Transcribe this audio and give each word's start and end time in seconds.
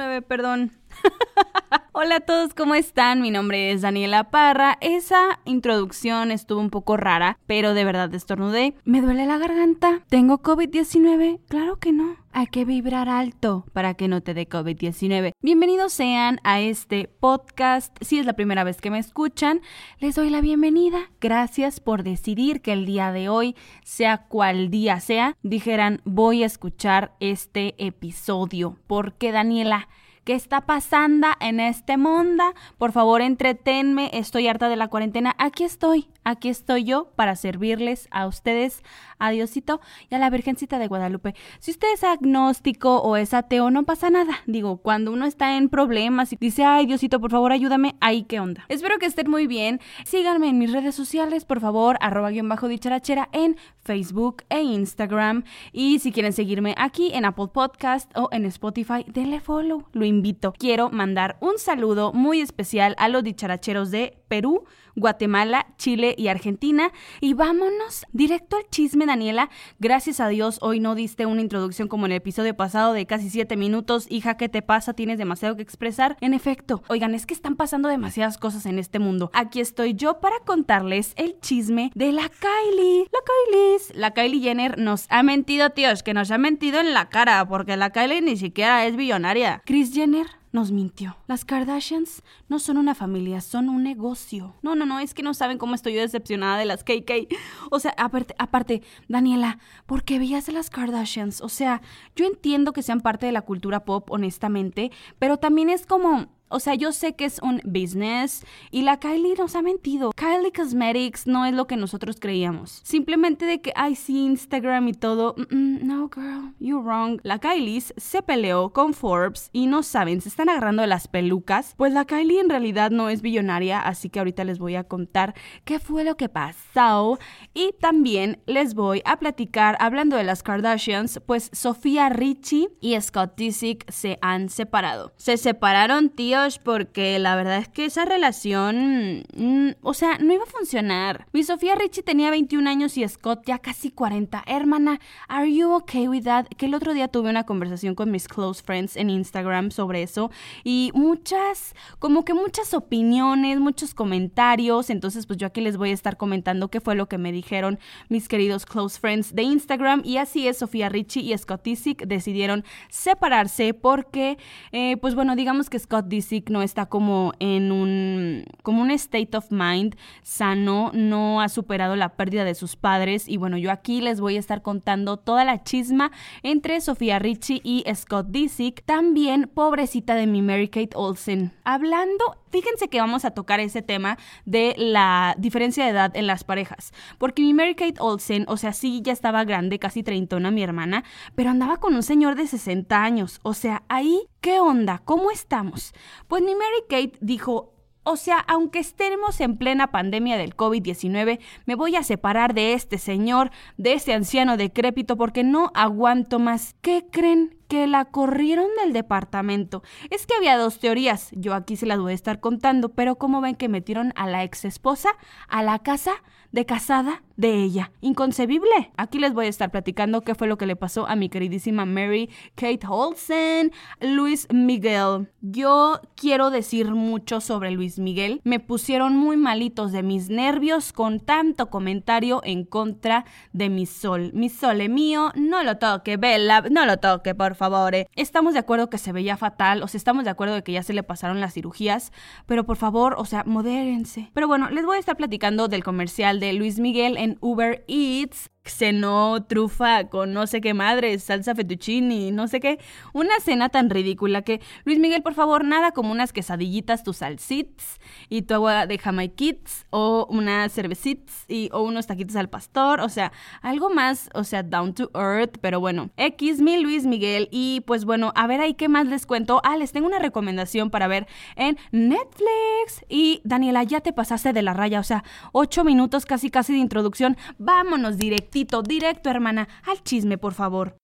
COVID-19, 0.00 0.22
perdón. 0.22 0.70
Hola 1.92 2.16
a 2.16 2.20
todos, 2.20 2.54
¿cómo 2.54 2.76
están? 2.76 3.20
Mi 3.20 3.32
nombre 3.32 3.72
es 3.72 3.82
Daniela 3.82 4.30
Parra. 4.30 4.78
Esa 4.80 5.40
introducción 5.44 6.30
estuvo 6.30 6.60
un 6.60 6.70
poco 6.70 6.96
rara, 6.96 7.36
pero 7.48 7.74
de 7.74 7.84
verdad 7.84 8.14
estornudé. 8.14 8.74
¿Me 8.84 9.00
duele 9.00 9.26
la 9.26 9.38
garganta? 9.38 10.02
¿Tengo 10.08 10.40
COVID-19? 10.40 11.40
Claro 11.48 11.80
que 11.80 11.90
no. 11.90 12.14
Hay 12.32 12.46
que 12.46 12.64
vibrar 12.64 13.08
alto 13.08 13.66
para 13.72 13.94
que 13.94 14.06
no 14.06 14.20
te 14.20 14.34
dé 14.34 14.48
COVID-19. 14.48 15.32
Bienvenidos 15.42 15.92
sean 15.92 16.38
a 16.44 16.60
este 16.60 17.08
podcast. 17.08 17.92
Si 18.02 18.20
es 18.20 18.24
la 18.24 18.34
primera 18.34 18.62
vez 18.62 18.80
que 18.80 18.92
me 18.92 19.00
escuchan, 19.00 19.60
les 19.98 20.14
doy 20.14 20.30
la 20.30 20.40
bienvenida. 20.40 21.10
Gracias 21.20 21.80
por 21.80 22.04
decidir 22.04 22.62
que 22.62 22.72
el 22.72 22.86
día 22.86 23.10
de 23.10 23.28
hoy, 23.28 23.56
sea 23.82 24.28
cual 24.28 24.70
día 24.70 25.00
sea, 25.00 25.36
dijeran 25.42 26.02
voy 26.04 26.44
a 26.44 26.46
escuchar 26.46 27.16
este 27.18 27.74
episodio. 27.84 28.76
Porque 28.86 29.32
Daniela, 29.32 29.88
¿Qué 30.30 30.36
está 30.36 30.60
pasando 30.60 31.26
en 31.40 31.58
este 31.58 31.96
mundo? 31.96 32.44
Por 32.78 32.92
favor, 32.92 33.20
entretenme. 33.20 34.10
Estoy 34.12 34.46
harta 34.46 34.68
de 34.68 34.76
la 34.76 34.86
cuarentena. 34.86 35.34
Aquí 35.38 35.64
estoy. 35.64 36.06
Aquí 36.24 36.48
estoy 36.48 36.84
yo 36.84 37.12
para 37.16 37.36
servirles 37.36 38.08
a 38.10 38.26
ustedes, 38.26 38.82
a 39.18 39.30
Diosito 39.30 39.80
y 40.08 40.14
a 40.14 40.18
la 40.18 40.30
Virgencita 40.30 40.78
de 40.78 40.86
Guadalupe. 40.86 41.34
Si 41.58 41.70
usted 41.70 41.88
es 41.94 42.04
agnóstico 42.04 42.98
o 42.98 43.16
es 43.16 43.32
ateo, 43.34 43.70
no 43.70 43.84
pasa 43.84 44.10
nada. 44.10 44.34
Digo, 44.46 44.78
cuando 44.78 45.12
uno 45.12 45.26
está 45.26 45.56
en 45.56 45.68
problemas 45.68 46.32
y 46.32 46.36
dice, 46.36 46.64
ay 46.64 46.86
Diosito, 46.86 47.20
por 47.20 47.30
favor 47.30 47.52
ayúdame, 47.52 47.96
ahí 48.00 48.24
qué 48.24 48.40
onda. 48.40 48.64
Espero 48.68 48.98
que 48.98 49.06
estén 49.06 49.30
muy 49.30 49.46
bien. 49.46 49.80
Síganme 50.04 50.48
en 50.48 50.58
mis 50.58 50.72
redes 50.72 50.94
sociales, 50.94 51.44
por 51.44 51.60
favor, 51.60 51.96
arroba 52.00 52.30
guion 52.30 52.48
bajo 52.48 52.68
dicharachera 52.68 53.28
en 53.32 53.56
Facebook 53.82 54.44
e 54.50 54.62
Instagram. 54.62 55.44
Y 55.72 55.98
si 56.00 56.12
quieren 56.12 56.32
seguirme 56.32 56.74
aquí 56.76 57.12
en 57.14 57.24
Apple 57.24 57.48
Podcast 57.52 58.10
o 58.16 58.28
en 58.32 58.44
Spotify, 58.46 59.04
denle 59.06 59.40
follow. 59.40 59.84
Lo 59.92 60.04
invito. 60.04 60.52
Quiero 60.58 60.90
mandar 60.90 61.36
un 61.40 61.58
saludo 61.58 62.12
muy 62.12 62.40
especial 62.40 62.94
a 62.98 63.08
los 63.08 63.24
dicharacheros 63.24 63.90
de 63.90 64.18
Perú, 64.28 64.64
Guatemala, 64.96 65.66
Chile 65.76 66.14
y 66.16 66.28
Argentina. 66.28 66.92
Y 67.20 67.34
vámonos 67.34 68.06
directo 68.12 68.56
al 68.56 68.68
chisme, 68.70 69.06
Daniela. 69.06 69.50
Gracias 69.78 70.20
a 70.20 70.28
Dios, 70.28 70.58
hoy 70.60 70.80
no 70.80 70.94
diste 70.94 71.26
una 71.26 71.42
introducción 71.42 71.88
como 71.88 72.06
en 72.06 72.12
el 72.12 72.16
episodio 72.16 72.56
pasado 72.56 72.92
de 72.92 73.06
casi 73.06 73.30
siete 73.30 73.56
minutos. 73.56 74.06
Hija, 74.10 74.36
¿qué 74.36 74.48
te 74.48 74.62
pasa? 74.62 74.94
¿Tienes 74.94 75.18
demasiado 75.18 75.56
que 75.56 75.62
expresar? 75.62 76.16
En 76.20 76.34
efecto, 76.34 76.82
oigan, 76.88 77.14
es 77.14 77.26
que 77.26 77.34
están 77.34 77.56
pasando 77.56 77.88
demasiadas 77.88 78.38
cosas 78.38 78.66
en 78.66 78.78
este 78.78 78.98
mundo. 78.98 79.30
Aquí 79.34 79.60
estoy 79.60 79.94
yo 79.94 80.20
para 80.20 80.38
contarles 80.40 81.12
el 81.16 81.38
chisme 81.40 81.90
de 81.94 82.12
la 82.12 82.28
Kylie. 82.28 83.06
La 83.12 83.20
Kylie. 83.24 83.78
La 83.94 84.10
Kylie 84.12 84.40
Jenner 84.40 84.78
nos 84.78 85.06
ha 85.08 85.22
mentido, 85.22 85.70
tíos, 85.70 86.02
que 86.02 86.14
nos 86.14 86.30
ha 86.30 86.38
mentido 86.38 86.80
en 86.80 86.94
la 86.94 87.08
cara, 87.08 87.46
porque 87.46 87.76
la 87.76 87.90
Kylie 87.90 88.22
ni 88.22 88.36
siquiera 88.36 88.86
es 88.86 88.96
billonaria. 88.96 89.62
Chris 89.64 89.92
Jenner 89.92 90.39
nos 90.52 90.72
mintió. 90.72 91.16
Las 91.26 91.44
Kardashians 91.44 92.22
no 92.48 92.58
son 92.58 92.76
una 92.76 92.94
familia, 92.94 93.40
son 93.40 93.68
un 93.68 93.82
negocio. 93.82 94.54
No, 94.62 94.74
no, 94.74 94.86
no, 94.86 95.00
es 95.00 95.14
que 95.14 95.22
no 95.22 95.34
saben 95.34 95.58
cómo 95.58 95.74
estoy 95.74 95.94
yo 95.94 96.00
decepcionada 96.00 96.58
de 96.58 96.64
las 96.64 96.84
KK. 96.84 97.28
O 97.70 97.78
sea, 97.78 97.94
aparte, 97.96 98.34
aparte, 98.38 98.82
Daniela, 99.08 99.58
¿por 99.86 100.04
qué 100.04 100.18
veías 100.18 100.48
a 100.48 100.52
las 100.52 100.70
Kardashians? 100.70 101.40
O 101.40 101.48
sea, 101.48 101.82
yo 102.16 102.26
entiendo 102.26 102.72
que 102.72 102.82
sean 102.82 103.00
parte 103.00 103.26
de 103.26 103.32
la 103.32 103.42
cultura 103.42 103.84
pop, 103.84 104.10
honestamente, 104.10 104.90
pero 105.18 105.36
también 105.36 105.70
es 105.70 105.86
como 105.86 106.28
o 106.50 106.58
sea, 106.58 106.74
yo 106.74 106.90
sé 106.90 107.14
que 107.14 107.24
es 107.24 107.40
un 107.42 107.60
business 107.64 108.44
y 108.72 108.82
la 108.82 108.98
Kylie 108.98 109.36
nos 109.36 109.54
ha 109.54 109.62
mentido. 109.62 110.10
Kylie 110.16 110.52
Cosmetics 110.52 111.28
no 111.28 111.46
es 111.46 111.54
lo 111.54 111.68
que 111.68 111.76
nosotros 111.76 112.16
creíamos. 112.18 112.80
Simplemente 112.82 113.46
de 113.46 113.60
que, 113.60 113.72
ay, 113.76 113.94
sí, 113.94 114.24
Instagram 114.24 114.88
y 114.88 114.92
todo. 114.94 115.36
no, 115.50 116.10
girl, 116.12 116.52
you're 116.58 116.82
wrong. 116.82 117.20
La 117.22 117.38
Kylie 117.38 117.80
se 117.80 118.22
peleó 118.22 118.72
con 118.72 118.94
Forbes 118.94 119.48
y 119.52 119.66
no 119.66 119.84
saben, 119.84 120.20
se 120.20 120.28
están 120.28 120.48
agarrando 120.48 120.82
de 120.82 120.88
las 120.88 121.06
pelucas. 121.06 121.74
Pues 121.76 121.92
la 121.92 122.04
Kylie 122.04 122.40
en 122.40 122.50
realidad 122.50 122.90
no 122.90 123.08
es 123.08 123.22
billonaria, 123.22 123.80
así 123.80 124.08
que 124.08 124.18
ahorita 124.18 124.42
les 124.42 124.58
voy 124.58 124.74
a 124.74 124.84
contar 124.84 125.34
qué 125.64 125.78
fue 125.78 126.02
lo 126.02 126.16
que 126.16 126.28
pasó. 126.28 127.18
Y 127.54 127.74
también 127.80 128.40
les 128.46 128.74
voy 128.74 129.02
a 129.04 129.20
platicar, 129.20 129.76
hablando 129.78 130.16
de 130.16 130.24
las 130.24 130.42
Kardashians, 130.42 131.20
pues 131.26 131.48
Sofía 131.52 132.08
Richie 132.08 132.68
y 132.80 133.00
Scott 133.00 133.34
Disick 133.36 133.88
se 133.88 134.18
han 134.20 134.48
separado. 134.48 135.12
Se 135.16 135.36
separaron, 135.36 136.10
tío 136.10 136.39
porque 136.62 137.18
la 137.18 137.36
verdad 137.36 137.58
es 137.58 137.68
que 137.68 137.84
esa 137.84 138.06
relación, 138.06 139.24
mm, 139.36 139.72
o 139.82 139.92
sea, 139.92 140.16
no 140.18 140.32
iba 140.32 140.44
a 140.44 140.46
funcionar. 140.46 141.26
Mi 141.32 141.42
Sofía 141.42 141.74
Richie 141.74 142.02
tenía 142.02 142.30
21 142.30 142.68
años 142.68 142.96
y 142.96 143.06
Scott 143.06 143.42
ya 143.44 143.58
casi 143.58 143.90
40. 143.90 144.42
Hermana, 144.46 145.00
¿are 145.28 145.52
you 145.52 145.70
okay 145.72 146.08
with 146.08 146.24
that? 146.24 146.46
Que 146.56 146.66
el 146.66 146.74
otro 146.74 146.94
día 146.94 147.08
tuve 147.08 147.28
una 147.28 147.44
conversación 147.44 147.94
con 147.94 148.10
mis 148.10 148.26
close 148.26 148.62
friends 148.62 148.96
en 148.96 149.10
Instagram 149.10 149.70
sobre 149.70 150.02
eso 150.02 150.30
y 150.64 150.92
muchas, 150.94 151.74
como 151.98 152.24
que 152.24 152.32
muchas 152.32 152.72
opiniones, 152.72 153.60
muchos 153.60 153.92
comentarios. 153.92 154.88
Entonces, 154.88 155.26
pues 155.26 155.38
yo 155.38 155.46
aquí 155.46 155.60
les 155.60 155.76
voy 155.76 155.90
a 155.90 155.94
estar 155.94 156.16
comentando 156.16 156.68
qué 156.68 156.80
fue 156.80 156.94
lo 156.94 157.06
que 157.06 157.18
me 157.18 157.32
dijeron 157.32 157.78
mis 158.08 158.28
queridos 158.28 158.64
close 158.64 158.98
friends 158.98 159.34
de 159.34 159.42
Instagram. 159.42 160.00
Y 160.04 160.16
así 160.16 160.48
es, 160.48 160.58
Sofía 160.58 160.88
Richie 160.88 161.20
y 161.20 161.36
Scott 161.36 161.62
Disick 161.64 162.06
decidieron 162.06 162.64
separarse 162.88 163.74
porque, 163.74 164.38
eh, 164.72 164.96
pues 164.96 165.14
bueno, 165.14 165.36
digamos 165.36 165.68
que 165.68 165.78
Scott 165.78 166.06
Disick 166.06 166.29
no 166.48 166.62
está 166.62 166.86
como 166.86 167.32
en 167.38 167.72
un, 167.72 168.44
como 168.62 168.82
un 168.82 168.90
state 168.90 169.36
of 169.36 169.50
mind 169.50 169.96
sano, 170.22 170.90
no 170.94 171.40
ha 171.40 171.48
superado 171.48 171.96
la 171.96 172.10
pérdida 172.10 172.44
de 172.44 172.54
sus 172.54 172.76
padres. 172.76 173.28
Y 173.28 173.36
bueno, 173.36 173.58
yo 173.58 173.70
aquí 173.70 174.00
les 174.00 174.20
voy 174.20 174.36
a 174.36 174.40
estar 174.40 174.62
contando 174.62 175.16
toda 175.16 175.44
la 175.44 175.62
chisma 175.62 176.10
entre 176.42 176.80
Sofía 176.80 177.18
Richie 177.18 177.60
y 177.64 177.84
Scott 177.94 178.28
Disick. 178.30 178.84
También, 178.84 179.50
pobrecita 179.52 180.14
de 180.14 180.26
mi 180.26 180.42
Mary 180.42 180.68
Kate 180.68 180.94
Olsen. 180.94 181.52
Hablando 181.64 182.39
Fíjense 182.50 182.88
que 182.88 183.00
vamos 183.00 183.24
a 183.24 183.30
tocar 183.30 183.60
ese 183.60 183.82
tema 183.82 184.18
de 184.44 184.74
la 184.76 185.34
diferencia 185.38 185.84
de 185.84 185.90
edad 185.90 186.16
en 186.16 186.26
las 186.26 186.44
parejas. 186.44 186.92
Porque 187.18 187.42
mi 187.42 187.54
Mary 187.54 187.74
Kate 187.74 188.00
Olsen, 188.00 188.44
o 188.48 188.56
sea, 188.56 188.72
sí, 188.72 189.00
ya 189.02 189.12
estaba 189.12 189.44
grande, 189.44 189.78
casi 189.78 190.02
treintona 190.02 190.50
mi 190.50 190.62
hermana, 190.62 191.04
pero 191.34 191.50
andaba 191.50 191.78
con 191.78 191.94
un 191.94 192.02
señor 192.02 192.34
de 192.34 192.46
60 192.46 193.02
años. 193.02 193.40
O 193.42 193.54
sea, 193.54 193.82
ahí, 193.88 194.22
¿qué 194.40 194.60
onda? 194.60 195.00
¿Cómo 195.04 195.30
estamos? 195.30 195.92
Pues 196.28 196.42
mi 196.42 196.54
Mary 196.54 196.84
Kate 196.88 197.18
dijo, 197.20 197.72
o 198.02 198.16
sea, 198.16 198.38
aunque 198.38 198.78
estemos 198.78 199.40
en 199.40 199.56
plena 199.56 199.90
pandemia 199.90 200.36
del 200.38 200.56
COVID-19, 200.56 201.38
me 201.66 201.74
voy 201.74 201.96
a 201.96 202.02
separar 202.02 202.54
de 202.54 202.72
este 202.72 202.98
señor, 202.98 203.50
de 203.76 203.92
este 203.92 204.14
anciano 204.14 204.56
decrépito, 204.56 205.16
porque 205.16 205.44
no 205.44 205.70
aguanto 205.74 206.38
más. 206.38 206.74
¿Qué 206.80 207.06
creen? 207.10 207.56
que 207.70 207.86
la 207.86 208.04
corrieron 208.06 208.66
del 208.82 208.92
departamento. 208.92 209.84
Es 210.10 210.26
que 210.26 210.34
había 210.34 210.58
dos 210.58 210.80
teorías, 210.80 211.28
yo 211.30 211.54
aquí 211.54 211.76
se 211.76 211.86
las 211.86 212.00
voy 212.00 212.10
a 212.10 212.16
estar 212.16 212.40
contando, 212.40 212.88
pero 212.88 213.14
¿cómo 213.14 213.40
ven 213.40 213.54
que 213.54 213.68
metieron 213.68 214.12
a 214.16 214.26
la 214.26 214.42
ex 214.42 214.64
esposa 214.64 215.10
a 215.48 215.62
la 215.62 215.78
casa 215.78 216.14
de 216.50 216.66
casada 216.66 217.22
de 217.40 217.54
ella? 217.54 217.90
Inconcebible. 218.02 218.92
Aquí 218.96 219.18
les 219.18 219.32
voy 219.32 219.46
a 219.46 219.48
estar 219.48 219.70
platicando 219.70 220.20
qué 220.20 220.34
fue 220.34 220.46
lo 220.46 220.58
que 220.58 220.66
le 220.66 220.76
pasó 220.76 221.06
a 221.06 221.16
mi 221.16 221.30
queridísima 221.30 221.86
Mary 221.86 222.28
Kate 222.54 222.86
Olsen, 222.86 223.72
Luis 224.00 224.46
Miguel. 224.52 225.30
Yo 225.40 226.00
quiero 226.14 226.50
decir 226.50 226.90
mucho 226.90 227.40
sobre 227.40 227.70
Luis 227.70 227.98
Miguel. 227.98 228.40
Me 228.44 228.60
pusieron 228.60 229.16
muy 229.16 229.38
malitos 229.38 229.90
de 229.90 230.02
mis 230.02 230.28
nervios 230.28 230.92
con 230.92 231.18
tanto 231.18 231.70
comentario 231.70 232.42
en 232.44 232.64
contra 232.64 233.24
de 233.52 233.70
mi 233.70 233.86
sol. 233.86 234.30
Mi 234.34 234.50
sole 234.50 234.90
mío, 234.90 235.32
no 235.34 235.62
lo 235.62 235.78
toque, 235.78 236.18
Bella, 236.18 236.62
no 236.70 236.84
lo 236.84 236.98
toque, 236.98 237.34
por 237.34 237.54
favor. 237.54 237.94
Eh. 237.94 238.06
Estamos 238.16 238.52
de 238.52 238.60
acuerdo 238.60 238.90
que 238.90 238.98
se 238.98 239.12
veía 239.12 239.38
fatal, 239.38 239.82
o 239.82 239.88
sea, 239.88 239.96
estamos 239.96 240.24
de 240.24 240.30
acuerdo 240.30 240.54
de 240.54 240.62
que 240.62 240.72
ya 240.72 240.82
se 240.82 240.92
le 240.92 241.02
pasaron 241.02 241.40
las 241.40 241.54
cirugías, 241.54 242.12
pero 242.44 242.66
por 242.66 242.76
favor, 242.76 243.14
o 243.16 243.24
sea, 243.24 243.44
modérense. 243.44 244.30
Pero 244.34 244.46
bueno, 244.46 244.68
les 244.68 244.84
voy 244.84 244.98
a 244.98 245.00
estar 245.00 245.16
platicando 245.16 245.68
del 245.68 245.82
comercial 245.82 246.38
de 246.38 246.52
Luis 246.52 246.78
Miguel 246.78 247.16
en 247.16 247.29
Uber 247.42 247.78
Eats 247.86 248.48
cenó 248.70 249.44
trufa 249.44 250.08
con 250.08 250.32
no 250.32 250.46
sé 250.46 250.60
qué 250.60 250.74
madre, 250.74 251.18
salsa 251.18 251.54
fettuccini, 251.54 252.30
no 252.30 252.48
sé 252.48 252.60
qué. 252.60 252.78
Una 253.12 253.38
cena 253.40 253.68
tan 253.68 253.90
ridícula 253.90 254.42
que, 254.42 254.60
Luis 254.84 254.98
Miguel, 254.98 255.22
por 255.22 255.34
favor, 255.34 255.64
nada 255.64 255.92
como 255.92 256.12
unas 256.12 256.32
quesadillitas, 256.32 257.02
tus 257.02 257.18
salsits 257.18 257.98
y 258.28 258.42
tu 258.42 258.54
agua 258.54 258.86
de 258.86 258.98
jamaiquits 258.98 259.86
o 259.90 260.26
unas 260.30 260.72
cervecitas 260.72 261.44
y, 261.48 261.68
o 261.72 261.82
unos 261.82 262.06
taquitos 262.06 262.36
al 262.36 262.48
pastor, 262.48 263.00
o 263.00 263.08
sea, 263.08 263.32
algo 263.62 263.90
más, 263.90 264.30
o 264.34 264.44
sea, 264.44 264.62
down 264.62 264.94
to 264.94 265.10
earth, 265.14 265.58
pero 265.60 265.80
bueno. 265.80 266.10
X, 266.16 266.60
mi 266.60 266.80
Luis 266.80 267.06
Miguel 267.06 267.48
y 267.50 267.82
pues 267.86 268.04
bueno, 268.04 268.32
a 268.36 268.46
ver 268.46 268.60
ahí 268.60 268.74
qué 268.74 268.88
más 268.88 269.06
les 269.06 269.26
cuento. 269.26 269.60
Ah, 269.64 269.76
les 269.76 269.92
tengo 269.92 270.06
una 270.06 270.18
recomendación 270.18 270.90
para 270.90 271.08
ver 271.08 271.26
en 271.56 271.76
Netflix. 271.90 273.04
Y 273.08 273.40
Daniela, 273.44 273.82
ya 273.82 274.00
te 274.00 274.12
pasaste 274.12 274.52
de 274.52 274.62
la 274.62 274.74
raya, 274.74 275.00
o 275.00 275.04
sea, 275.04 275.24
ocho 275.52 275.84
minutos 275.84 276.24
casi 276.26 276.50
casi 276.50 276.72
de 276.72 276.78
introducción. 276.78 277.36
Vámonos 277.58 278.16
directito 278.16 278.59
directo, 278.82 279.30
hermana, 279.30 279.68
al 279.86 280.02
chisme, 280.02 280.38
por 280.38 280.54
favor. 280.54 280.96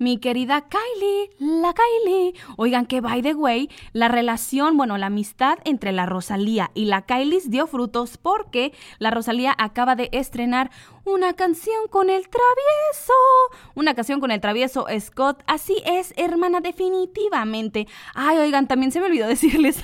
Mi 0.00 0.18
querida 0.18 0.68
Kylie, 0.68 1.30
la 1.40 1.74
Kylie. 1.74 2.34
Oigan 2.56 2.86
que, 2.86 3.00
by 3.00 3.20
the 3.20 3.34
way, 3.34 3.68
la 3.92 4.06
relación, 4.06 4.76
bueno, 4.76 4.96
la 4.96 5.06
amistad 5.06 5.58
entre 5.64 5.90
la 5.90 6.06
Rosalía 6.06 6.70
y 6.72 6.84
la 6.84 7.02
Kylie 7.02 7.40
dio 7.46 7.66
frutos 7.66 8.16
porque 8.16 8.72
la 9.00 9.10
Rosalía 9.10 9.56
acaba 9.58 9.96
de 9.96 10.08
estrenar 10.12 10.70
una 11.08 11.32
canción 11.34 11.88
con 11.90 12.10
el 12.10 12.28
travieso. 12.28 13.12
Una 13.74 13.94
canción 13.94 14.20
con 14.20 14.30
el 14.30 14.40
travieso 14.40 14.86
Scott. 15.00 15.42
Así 15.46 15.82
es, 15.84 16.12
hermana, 16.16 16.60
definitivamente. 16.60 17.86
Ay, 18.14 18.38
oigan, 18.38 18.68
también 18.68 18.92
se 18.92 19.00
me 19.00 19.06
olvidó 19.06 19.26
decirles. 19.28 19.82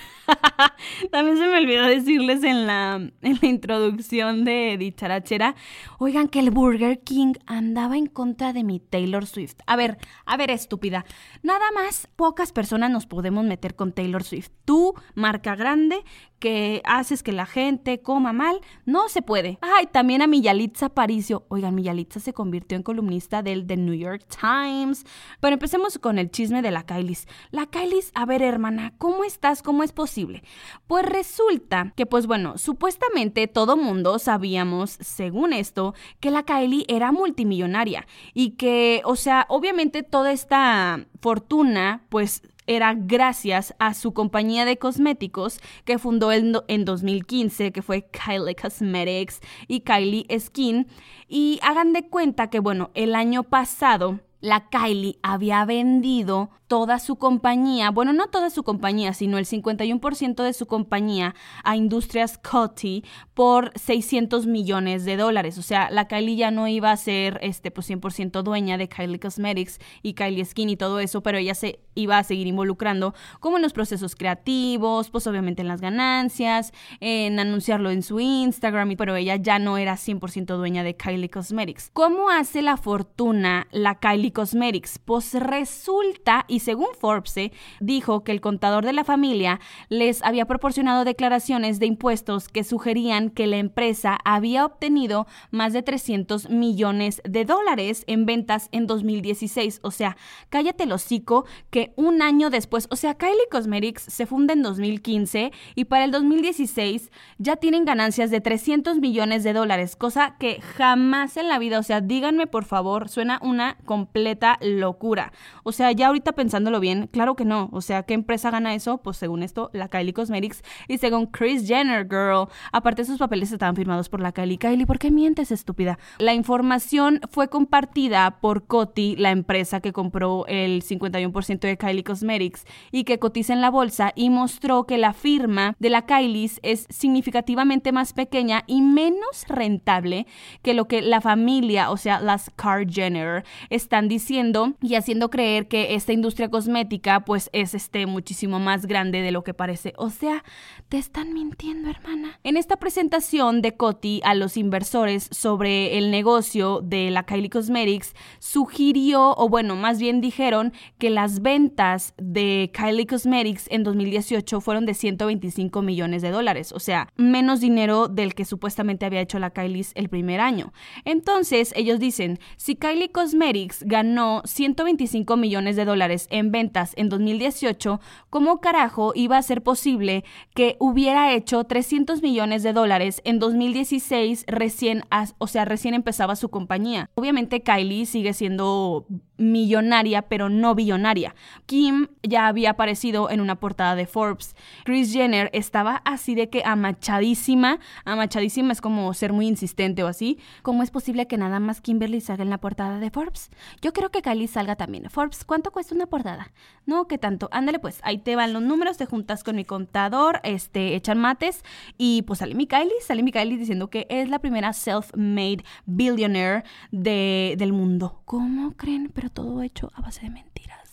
también 1.11 1.37
se 1.37 1.47
me 1.47 1.59
olvidó 1.59 1.85
decirles 1.87 2.43
en 2.45 2.67
la, 2.67 2.95
en 2.95 3.39
la 3.41 3.49
introducción 3.49 4.45
de 4.45 4.77
Dicharachera. 4.79 5.55
Oigan, 5.99 6.29
que 6.29 6.41
el 6.41 6.51
Burger 6.51 7.01
King 7.01 7.35
andaba 7.47 7.97
en 7.97 8.07
contra 8.07 8.53
de 8.53 8.65
mi 8.65 8.81
Taylor 8.81 9.27
Swift. 9.27 9.57
A 9.67 9.77
ver, 9.77 9.99
a 10.27 10.37
ver, 10.37 10.51
estúpida. 10.51 11.05
Nada 11.43 11.71
más 11.75 12.09
pocas 12.17 12.53
personas 12.53 12.91
nos 12.91 13.07
podemos 13.07 13.45
meter 13.45 13.75
con 13.75 13.93
Taylor 13.93 14.23
Swift. 14.23 14.51
Tú, 14.65 14.95
marca 15.15 15.57
grande, 15.57 16.05
que 16.39 16.83
haces 16.85 17.23
que 17.23 17.33
la 17.33 17.47
gente 17.47 18.03
coma 18.03 18.33
mal, 18.33 18.61
no 18.85 19.09
se 19.09 19.23
puede. 19.23 19.59
Ay, 19.63 19.87
también 19.87 20.21
a 20.21 20.27
Miyalitza 20.27 20.91
Paricio. 21.15 21.47
Oigan, 21.49 21.77
Miyalitza 21.77 22.19
se 22.19 22.33
convirtió 22.33 22.77
en 22.77 22.83
columnista 22.83 23.41
del 23.41 23.69
The 23.69 23.77
New 23.77 23.95
York 23.95 24.25
Times. 24.41 25.05
Pero 25.39 25.55
empecemos 25.55 25.97
con 25.97 26.19
el 26.19 26.29
chisme 26.29 26.61
de 26.61 26.73
la 26.73 26.87
Kailis. 26.87 27.29
La 27.53 27.67
Kailis, 27.67 28.11
a 28.17 28.27
ver, 28.27 28.43
hermana, 28.43 28.95
¿cómo 28.99 29.23
estás? 29.23 29.63
¿Cómo 29.63 29.85
es 29.85 29.93
posible? 29.93 30.43
Pues 30.89 31.07
resulta 31.07 31.93
que, 31.95 32.05
pues 32.05 32.27
bueno, 32.27 32.59
supuestamente 32.59 33.47
todo 33.47 33.77
mundo 33.77 34.19
sabíamos, 34.19 34.91
según 34.91 35.53
esto, 35.53 35.95
que 36.19 36.33
la 36.33 36.43
Kylie 36.43 36.85
era 36.89 37.13
multimillonaria 37.13 38.09
y 38.33 38.57
que, 38.57 39.01
o 39.05 39.15
sea, 39.15 39.47
obviamente 39.49 40.03
toda 40.03 40.33
esta 40.33 41.07
fortuna, 41.21 42.03
pues 42.09 42.43
era 42.67 42.95
gracias 42.97 43.75
a 43.79 43.95
su 43.95 44.13
compañía 44.13 44.65
de 44.65 44.79
cosméticos 44.79 45.61
que 45.85 45.99
fundó 45.99 46.33
en 46.33 46.85
2015, 46.85 47.73
que 47.73 47.83
fue 47.83 48.07
Kylie 48.11 48.55
Cosmetics 48.55 49.41
y 49.69 49.81
Kylie 49.81 50.27
Skin. 50.39 50.87
Y 51.29 51.59
hagan 51.63 51.93
de 51.93 52.09
cuenta 52.09 52.49
que, 52.49 52.61
bueno, 52.61 52.91
el 52.95 53.15
año 53.15 53.43
pasado 53.43 54.21
la 54.45 54.69
Kylie 54.69 55.19
había 55.23 55.65
vendido 55.65 56.51
toda 56.67 56.99
su 56.99 57.17
compañía, 57.17 57.91
bueno, 57.91 58.13
no 58.13 58.27
toda 58.27 58.51
su 58.51 58.63
compañía, 58.63 59.15
sino 59.15 59.39
el 59.39 59.47
51% 59.47 60.43
de 60.43 60.53
su 60.53 60.67
compañía 60.67 61.35
a 61.63 61.77
Industrias 61.77 62.37
Coty 62.39 63.05
por 63.33 63.73
600 63.79 64.47
millones 64.47 65.05
de 65.05 65.17
dólares. 65.17 65.57
O 65.57 65.63
sea, 65.63 65.91
la 65.91 66.09
Kylie 66.09 66.37
ya 66.37 66.51
no 66.51 66.69
iba 66.69 66.91
a 66.91 66.97
ser 66.97 67.39
este, 67.43 67.71
pues 67.71 67.89
100% 67.89 68.43
dueña 68.43 68.77
de 68.77 68.89
Kylie 68.89 69.21
Cosmetics 69.21 69.79
y 70.03 70.15
Kylie 70.15 70.45
Skin 70.45 70.69
y 70.69 70.77
todo 70.77 71.01
eso, 71.01 71.23
pero 71.23 71.39
ella 71.39 71.55
se 71.55 71.81
iba 71.95 72.19
a 72.19 72.25
seguir 72.25 72.47
involucrando 72.47 73.15
como 73.41 73.57
en 73.57 73.63
los 73.63 73.73
procesos 73.73 74.15
creativos, 74.17 75.11
pues 75.11 75.27
obviamente 75.27 75.63
en 75.63 75.69
las 75.69 75.81
ganancias, 75.81 76.73
en 77.01 77.39
anunciarlo 77.39 77.91
en 77.91 78.03
su 78.03 78.21
Instagram, 78.21 78.97
pero 78.97 79.17
ella 79.17 79.37
ya 79.37 79.59
no 79.59 79.79
era 79.79 79.95
100% 79.95 80.57
dueña 80.57 80.83
de 80.83 80.97
Kylie 80.97 81.31
Cosmetics. 81.31 81.91
¿Cómo 81.93 82.31
hace 82.31 82.63
la 82.63 82.77
fortuna 82.77 83.69
la 83.71 83.95
Kylie 84.01 84.34
Cosmetics? 84.35 84.99
Pues 84.99 85.33
resulta, 85.33 86.45
y 86.49 86.61
según 86.61 86.89
Forbes, 87.01 87.35
eh, 87.39 87.53
dijo 87.81 88.23
que 88.25 88.33
el 88.33 88.43
contador 88.43 88.85
de 88.85 88.93
la 88.93 89.05
familia 89.05 89.61
les 89.89 90.23
había 90.23 90.45
proporcionado 90.45 91.05
declaraciones 91.05 91.79
de 91.79 91.87
impuestos 91.87 92.49
que 92.49 92.65
sugerían 92.65 93.31
que 93.31 93.47
la 93.47 93.57
empresa 93.57 94.19
había 94.27 94.67
obtenido 94.67 95.27
más 95.51 95.73
de 95.73 95.83
300 95.83 96.51
millones 96.51 97.23
de 97.25 97.47
dólares 97.47 98.05
en 98.07 98.27
ventas 98.27 98.69
en 98.73 98.87
2016. 98.87 99.81
O 99.83 99.91
sea, 99.91 100.17
cállate 100.51 100.85
el 100.85 100.93
hocico 100.93 101.47
que 101.71 101.95
un 101.97 102.21
año 102.21 102.51
después, 102.51 102.87
o 102.91 102.97
sea, 102.97 103.15
Kylie 103.15 103.49
Cosmetics 103.51 104.03
se 104.03 104.27
funda 104.27 104.53
en 104.53 104.63
2015 104.63 105.53
y 105.75 105.85
para 105.85 106.05
el 106.05 106.11
2016 106.11 107.11
ya 107.39 107.57
tienen 107.57 107.85
ganancias 107.85 108.31
de 108.31 108.41
300 108.41 108.99
millones 108.99 109.45
de 109.45 109.53
dólares, 109.53 109.97
cosa 109.97 110.37
que 110.39 110.61
jamás 110.61 111.37
en 111.37 111.49
la 111.49 111.59
vida, 111.59 111.79
o 111.79 111.83
sea, 111.83 112.01
díganme 112.01 112.47
por 112.47 112.65
favor, 112.65 113.09
suena 113.09 113.39
una 113.43 113.77
completa 113.85 114.14
locura. 114.61 115.33
O 115.65 115.73
sea, 115.73 115.91
ya 115.93 116.07
ahorita 116.09 116.33
pensándolo 116.33 116.81
bien, 116.81 117.09
claro 117.09 117.35
que 117.35 117.45
no. 117.45 117.69
O 117.73 117.81
sea, 117.81 118.05
¿qué 118.05 118.15
empresa 118.15 118.51
gana 118.51 118.75
eso? 118.75 118.99
Pues 118.99 119.17
según 119.17 119.43
esto, 119.43 119.71
la 119.73 119.89
Kylie 119.89 120.13
Cosmetics 120.13 120.63
y 120.89 120.99
según 120.99 121.27
Chris 121.27 121.67
Jenner, 121.67 122.05
girl. 122.05 122.49
Aparte, 122.73 123.05
sus 123.05 123.19
papeles 123.19 123.51
estaban 123.51 123.77
firmados 123.77 124.09
por 124.09 124.21
la 124.21 124.33
Kylie. 124.33 124.59
Kylie, 124.59 124.87
¿por 124.87 124.99
qué 124.99 125.11
mientes, 125.11 125.51
estúpida? 125.51 125.99
La 126.19 126.35
información 126.35 127.21
fue 127.31 127.49
compartida 127.49 128.39
por 128.41 128.67
Coty, 128.67 129.17
la 129.17 129.31
empresa 129.31 129.81
que 129.81 129.93
compró 129.93 130.47
el 130.47 130.83
51% 130.83 131.61
de 131.61 131.77
Kylie 131.77 132.05
Cosmetics 132.05 132.65
y 132.93 133.05
que 133.05 133.19
cotiza 133.19 133.53
en 133.53 133.61
la 133.61 133.71
bolsa 133.71 134.13
y 134.15 134.31
mostró 134.31 134.85
que 134.85 134.99
la 134.99 135.13
firma 135.13 135.75
de 135.79 135.91
la 135.91 136.07
Kylie 136.07 136.51
es 136.63 136.87
significativamente 136.91 137.93
más 137.93 138.13
pequeña 138.13 138.65
y 138.67 138.83
menos 138.83 139.47
rentable 139.49 140.27
que 140.63 140.75
lo 140.75 140.87
que 140.87 141.03
la 141.03 141.21
familia, 141.21 141.91
o 141.91 141.97
sea, 141.97 142.21
las 142.21 142.51
Car 142.51 142.89
Jenner, 142.89 143.45
están 143.71 144.04
diciendo 144.09 144.75
y 144.81 144.95
haciendo 144.95 145.31
creer 145.31 145.69
que 145.69 145.95
esta 145.95 146.13
industria 146.13 146.49
cosmética 146.49 147.25
pues 147.25 147.51
es 147.53 147.75
este 147.75 148.07
muchísimo 148.07 148.59
más 148.59 148.87
grande 148.87 149.21
de 149.21 149.31
lo 149.31 149.45
que 149.45 149.55
parece. 149.55 149.93
O 149.97 150.11
sea, 150.11 150.43
te 150.89 150.99
están 150.99 151.33
mintiendo, 151.33 151.91
hermana. 151.91 152.39
En 152.45 152.57
esta 152.57 152.77
presentación 152.77 153.63
de 153.63 153.77
Coty 153.77 154.21
a 154.25 154.35
los 154.35 154.57
inversores 154.57 155.29
sobre 155.31 155.99
el 155.99 156.11
negocio 156.11 156.81
de 156.83 157.11
la 157.11 157.25
Kylie 157.25 157.51
Cosmetics, 157.51 158.15
sugirió, 158.39 159.35
o 159.37 159.49
bueno, 159.49 159.77
más 159.77 159.99
bien 159.99 160.21
dijeron 160.21 160.73
que 160.99 161.11
las 161.11 161.43
ventas 161.43 162.15
de 162.17 162.71
Kylie 162.73 163.07
Cosmetics 163.07 163.67
en 163.71 163.85
2018 163.85 164.61
fueron 164.61 164.87
de 164.87 164.95
125 164.95 165.83
millones 165.83 166.23
de 166.23 166.31
dólares, 166.31 166.73
o 166.73 166.81
sea, 166.81 167.09
menos 167.17 167.61
dinero 167.61 168.09
del 168.09 168.35
que 168.35 168.45
supuestamente 168.45 169.05
había 169.05 169.21
hecho 169.21 169.39
la 169.39 169.51
Kylie 169.51 169.75
el 169.95 170.09
primer 170.09 170.41
año. 170.41 170.73
Entonces, 171.05 171.73
ellos 171.77 171.99
dicen, 171.99 172.39
si 172.57 172.77
Kylie 172.77 173.11
Cosmetics 173.11 173.85
ganó 173.95 174.43
125 174.45 175.37
millones 175.37 175.77
de 175.77 175.85
dólares 175.85 176.27
en 176.31 176.51
ventas 176.51 176.95
en 176.97 177.09
2018, 177.09 178.01
¿cómo 178.29 178.61
carajo 178.61 179.13
iba 179.15 179.39
a 179.39 179.43
ser 179.43 179.63
posible 179.63 180.25
que 180.53 180.77
hubiera 180.81 181.33
hecho 181.33 181.63
300 181.63 182.21
millones 182.21 182.65
de 182.65 182.73
dólares 182.73 183.23
en 183.25 183.39
2016 183.39 184.47
recién, 184.49 185.03
o 185.39 185.47
sea, 185.47 185.65
recién 185.65 185.95
empezaba 185.95 186.35
su 186.35 186.49
compañía? 186.49 187.09
Obviamente 187.15 187.63
Kylie 187.63 188.07
sigue 188.07 188.33
siendo 188.33 189.07
millonaria, 189.37 190.23
pero 190.23 190.49
no 190.49 190.75
billonaria. 190.75 191.35
Kim 191.67 192.09
ya 192.23 192.47
había 192.47 192.71
aparecido 192.71 193.31
en 193.31 193.41
una 193.41 193.57
portada 193.57 193.95
de 193.97 194.07
Forbes. 194.07 194.55
Chris 194.85 195.13
Jenner 195.13 195.51
estaba 195.53 196.03
así 196.05 196.35
de 196.35 196.49
que 196.51 196.63
amachadísima. 196.65 197.79
Amachadísima 198.05 198.73
es 198.73 198.81
como 198.81 199.13
ser 199.15 199.33
muy 199.33 199.47
insistente 199.47 200.03
o 200.03 200.07
así. 200.07 200.39
¿Cómo 200.63 200.83
es 200.83 200.91
posible 200.91 201.27
que 201.27 201.37
nada 201.37 201.61
más 201.61 201.81
Kimberly 201.81 202.21
salga 202.21 202.43
en 202.43 202.51
la 202.51 202.59
portada 202.59 202.99
de 202.99 203.11
Forbes? 203.11 203.51
Yo 203.83 203.93
creo 203.93 204.11
que 204.11 204.23
Kylie 204.23 204.49
salga 204.49 204.77
también. 204.77 205.11
Forbes, 205.11 205.45
¿cuánto 205.45 205.71
cuesta 205.71 205.95
una 205.95 206.07
portada? 206.07 206.53
No, 206.87 207.07
¿qué 207.09 207.19
tanto? 207.19 207.49
Ándale, 207.53 207.79
pues 207.79 208.01
ahí 208.03 208.19
te 208.19 208.37
van 208.37 208.53
los 208.53 208.63
números, 208.63 208.97
te 208.97 209.07
juntas 209.07 209.45
con 209.45 209.57
mi 209.57 209.65
contador, 209.65 210.41
este, 210.45 210.95
echan 210.95 211.19
mates 211.19 211.65
y 211.99 212.23
pues 212.23 212.39
sale 212.41 212.55
mi 212.55 212.67
Kylie, 212.67 213.01
sale 213.01 213.23
mi 213.23 213.33
Kylie 213.33 213.57
diciendo 213.57 213.89
que 213.89 214.07
es 214.11 214.29
la 214.29 214.39
primera 214.39 214.73
self-made 214.73 215.65
billionaire 215.87 216.65
de, 216.91 217.55
del 217.59 217.73
mundo. 217.73 218.21
¿Cómo 218.25 218.73
creen? 218.73 219.11
Pero 219.15 219.24
todo 219.31 219.63
hecho 219.63 219.91
a 219.95 220.01
base 220.01 220.23
de 220.23 220.31
mentiras. 220.31 220.84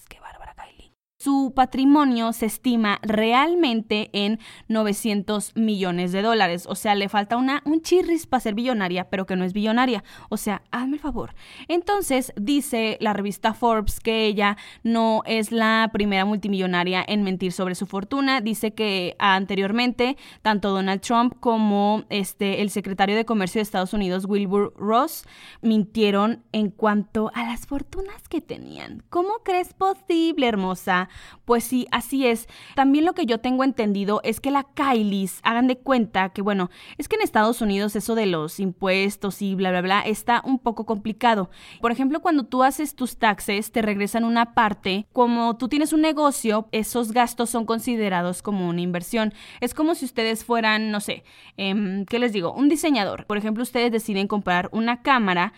Su 1.22 1.54
patrimonio 1.56 2.34
se 2.34 2.48
estima 2.48 2.98
realmente 3.04 4.10
en 4.12 4.40
900 4.70 5.56
millones 5.56 6.12
de 6.14 6.24
dólares. 6.24 6.66
O 6.68 6.74
sea, 6.74 6.96
le 6.96 7.10
falta 7.10 7.38
una, 7.38 7.62
un 7.64 7.84
chirris 7.84 8.26
para 8.26 8.42
ser 8.42 8.56
billonaria, 8.56 9.08
pero 9.08 9.28
que 9.28 9.36
no 9.36 9.46
es 9.46 9.54
billonaria. 9.54 10.04
O 10.30 10.38
sea, 10.38 10.64
hazme 10.72 10.96
el 10.96 11.00
favor. 11.00 11.36
Entonces, 11.68 12.34
dice 12.38 12.98
la 13.02 13.14
revista 13.14 13.54
Forbes 13.54 14.00
que 14.00 14.26
ella 14.26 14.58
no 14.82 15.22
es 15.28 15.52
la 15.52 15.92
primera 15.94 16.26
multimillonaria 16.26 17.06
en 17.08 17.22
mentir 17.22 17.52
sobre 17.52 17.76
su 17.76 17.86
fortuna. 17.86 18.42
Dice 18.42 18.74
que 18.74 19.16
anteriormente, 19.20 20.18
tanto 20.42 20.72
Donald 20.72 21.02
Trump 21.02 21.36
como 21.40 22.04
este, 22.10 22.64
el 22.64 22.72
secretario 22.72 23.16
de 23.16 23.26
Comercio 23.26 23.60
de 23.60 23.64
Estados 23.64 23.94
Unidos, 23.94 24.26
Wilbur 24.28 24.74
Ross, 24.76 25.26
mintieron 25.62 26.42
en 26.52 26.72
cuanto 26.72 27.30
a 27.36 27.44
las 27.44 27.68
fortunas 27.68 28.28
que 28.28 28.42
tenían. 28.42 29.04
¿Cómo 29.12 29.44
crees 29.44 29.76
posible, 29.76 30.48
hermosa? 30.48 31.10
Pues 31.46 31.64
sí, 31.64 31.88
así 31.92 32.26
es. 32.28 32.48
También 32.76 33.06
lo 33.06 33.14
que 33.14 33.26
yo 33.26 33.40
tengo 33.40 33.64
entendido 33.64 34.22
es 34.24 34.40
que 34.40 34.52
la 34.52 34.64
Kylie's, 34.64 35.40
hagan 35.44 35.68
de 35.68 35.78
cuenta 35.78 36.30
que, 36.30 36.42
bueno, 36.42 36.70
es 36.98 37.08
que 37.08 37.16
en 37.16 37.22
Estados 37.22 37.62
Unidos 37.62 37.96
eso 37.96 38.16
de 38.16 38.26
los 38.26 38.60
impuestos 38.60 39.42
y 39.42 39.56
bla, 39.56 39.72
bla, 39.72 39.82
bla, 39.82 40.02
está 40.02 40.42
un 40.46 40.60
poco 40.60 40.86
complicado. 40.86 41.50
Por 41.82 41.92
ejemplo, 41.92 42.22
cuando 42.22 42.44
tú 42.44 42.64
haces 42.64 42.96
tus 42.96 43.18
taxes, 43.18 43.72
te 43.72 43.82
regresan 43.82 44.24
una 44.24 44.54
parte. 44.54 45.08
Como 45.14 45.58
tú 45.58 45.68
tienes 45.68 45.94
un 45.94 46.02
negocio, 46.02 46.68
esos 46.72 47.12
gastos 47.12 47.50
son 47.50 47.66
considerados 47.66 48.42
como 48.42 48.68
una 48.68 48.82
inversión. 48.82 49.34
Es 49.60 49.74
como 49.74 49.96
si 49.96 50.06
ustedes 50.06 50.46
fueran, 50.46 50.92
no 50.92 51.00
sé, 51.00 51.24
eh, 51.58 52.06
¿qué 52.08 52.20
les 52.20 52.34
digo? 52.34 52.54
Un 52.54 52.70
diseñador. 52.70 53.26
Por 53.26 53.38
ejemplo, 53.38 53.64
ustedes 53.64 53.92
deciden 53.92 54.28
comprar 54.28 54.70
una 54.72 55.02
cámara 55.02 55.54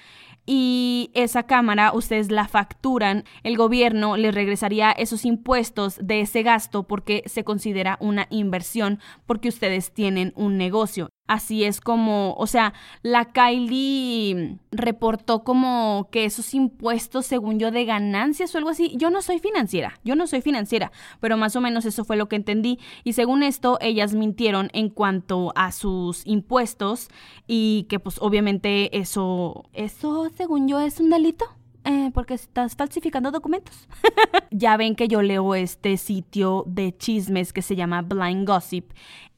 y 0.45 1.11
esa 1.13 1.43
cámara 1.43 1.93
ustedes 1.93 2.31
la 2.31 2.47
facturan, 2.47 3.23
el 3.43 3.57
gobierno 3.57 4.17
les 4.17 4.35
regresaría 4.35 4.91
esos 4.91 5.25
impuestos 5.25 5.97
de 6.01 6.21
ese 6.21 6.43
gasto 6.43 6.83
porque 6.83 7.23
se 7.25 7.43
considera 7.43 7.97
una 8.01 8.27
inversión 8.29 8.99
porque 9.25 9.49
ustedes 9.49 9.93
tienen 9.93 10.33
un 10.35 10.57
negocio. 10.57 11.09
Así 11.25 11.63
es 11.63 11.79
como, 11.79 12.35
o 12.37 12.47
sea, 12.47 12.73
la 13.01 13.31
Kylie 13.31 14.59
reportó 14.71 15.45
como 15.45 16.09
que 16.11 16.25
esos 16.25 16.53
impuestos, 16.53 17.25
según 17.25 17.59
yo, 17.59 17.71
de 17.71 17.85
ganancias 17.85 18.53
o 18.53 18.57
algo 18.57 18.69
así. 18.69 18.91
Yo 18.97 19.09
no 19.09 19.21
soy 19.21 19.39
financiera, 19.39 19.99
yo 20.03 20.17
no 20.17 20.27
soy 20.27 20.41
financiera, 20.41 20.91
pero 21.21 21.37
más 21.37 21.55
o 21.55 21.61
menos 21.61 21.85
eso 21.85 22.03
fue 22.03 22.17
lo 22.17 22.27
que 22.27 22.35
entendí. 22.35 22.77
Y 23.05 23.13
según 23.13 23.41
esto, 23.41 23.77
ellas 23.79 24.13
mintieron 24.13 24.69
en 24.73 24.89
cuanto 24.89 25.53
a 25.55 25.71
sus 25.71 26.27
impuestos 26.27 27.07
y 27.47 27.85
que 27.87 27.99
pues 27.99 28.17
obviamente 28.19 28.97
eso, 28.97 29.63
eso, 29.71 30.29
según 30.35 30.67
yo, 30.67 30.81
es 30.81 30.99
un 30.99 31.09
delito. 31.09 31.45
Eh, 31.85 32.11
porque 32.13 32.35
estás 32.35 32.75
falsificando 32.75 33.31
documentos. 33.31 33.89
ya 34.51 34.77
ven 34.77 34.95
que 34.95 35.07
yo 35.07 35.21
leo 35.21 35.53
este 35.53 35.97
sitio 35.97 36.63
de 36.65 36.95
chismes 36.95 37.51
que 37.51 37.61
se 37.61 37.75
llama 37.75 38.01
Blind 38.01 38.47
Gossip 38.47 38.91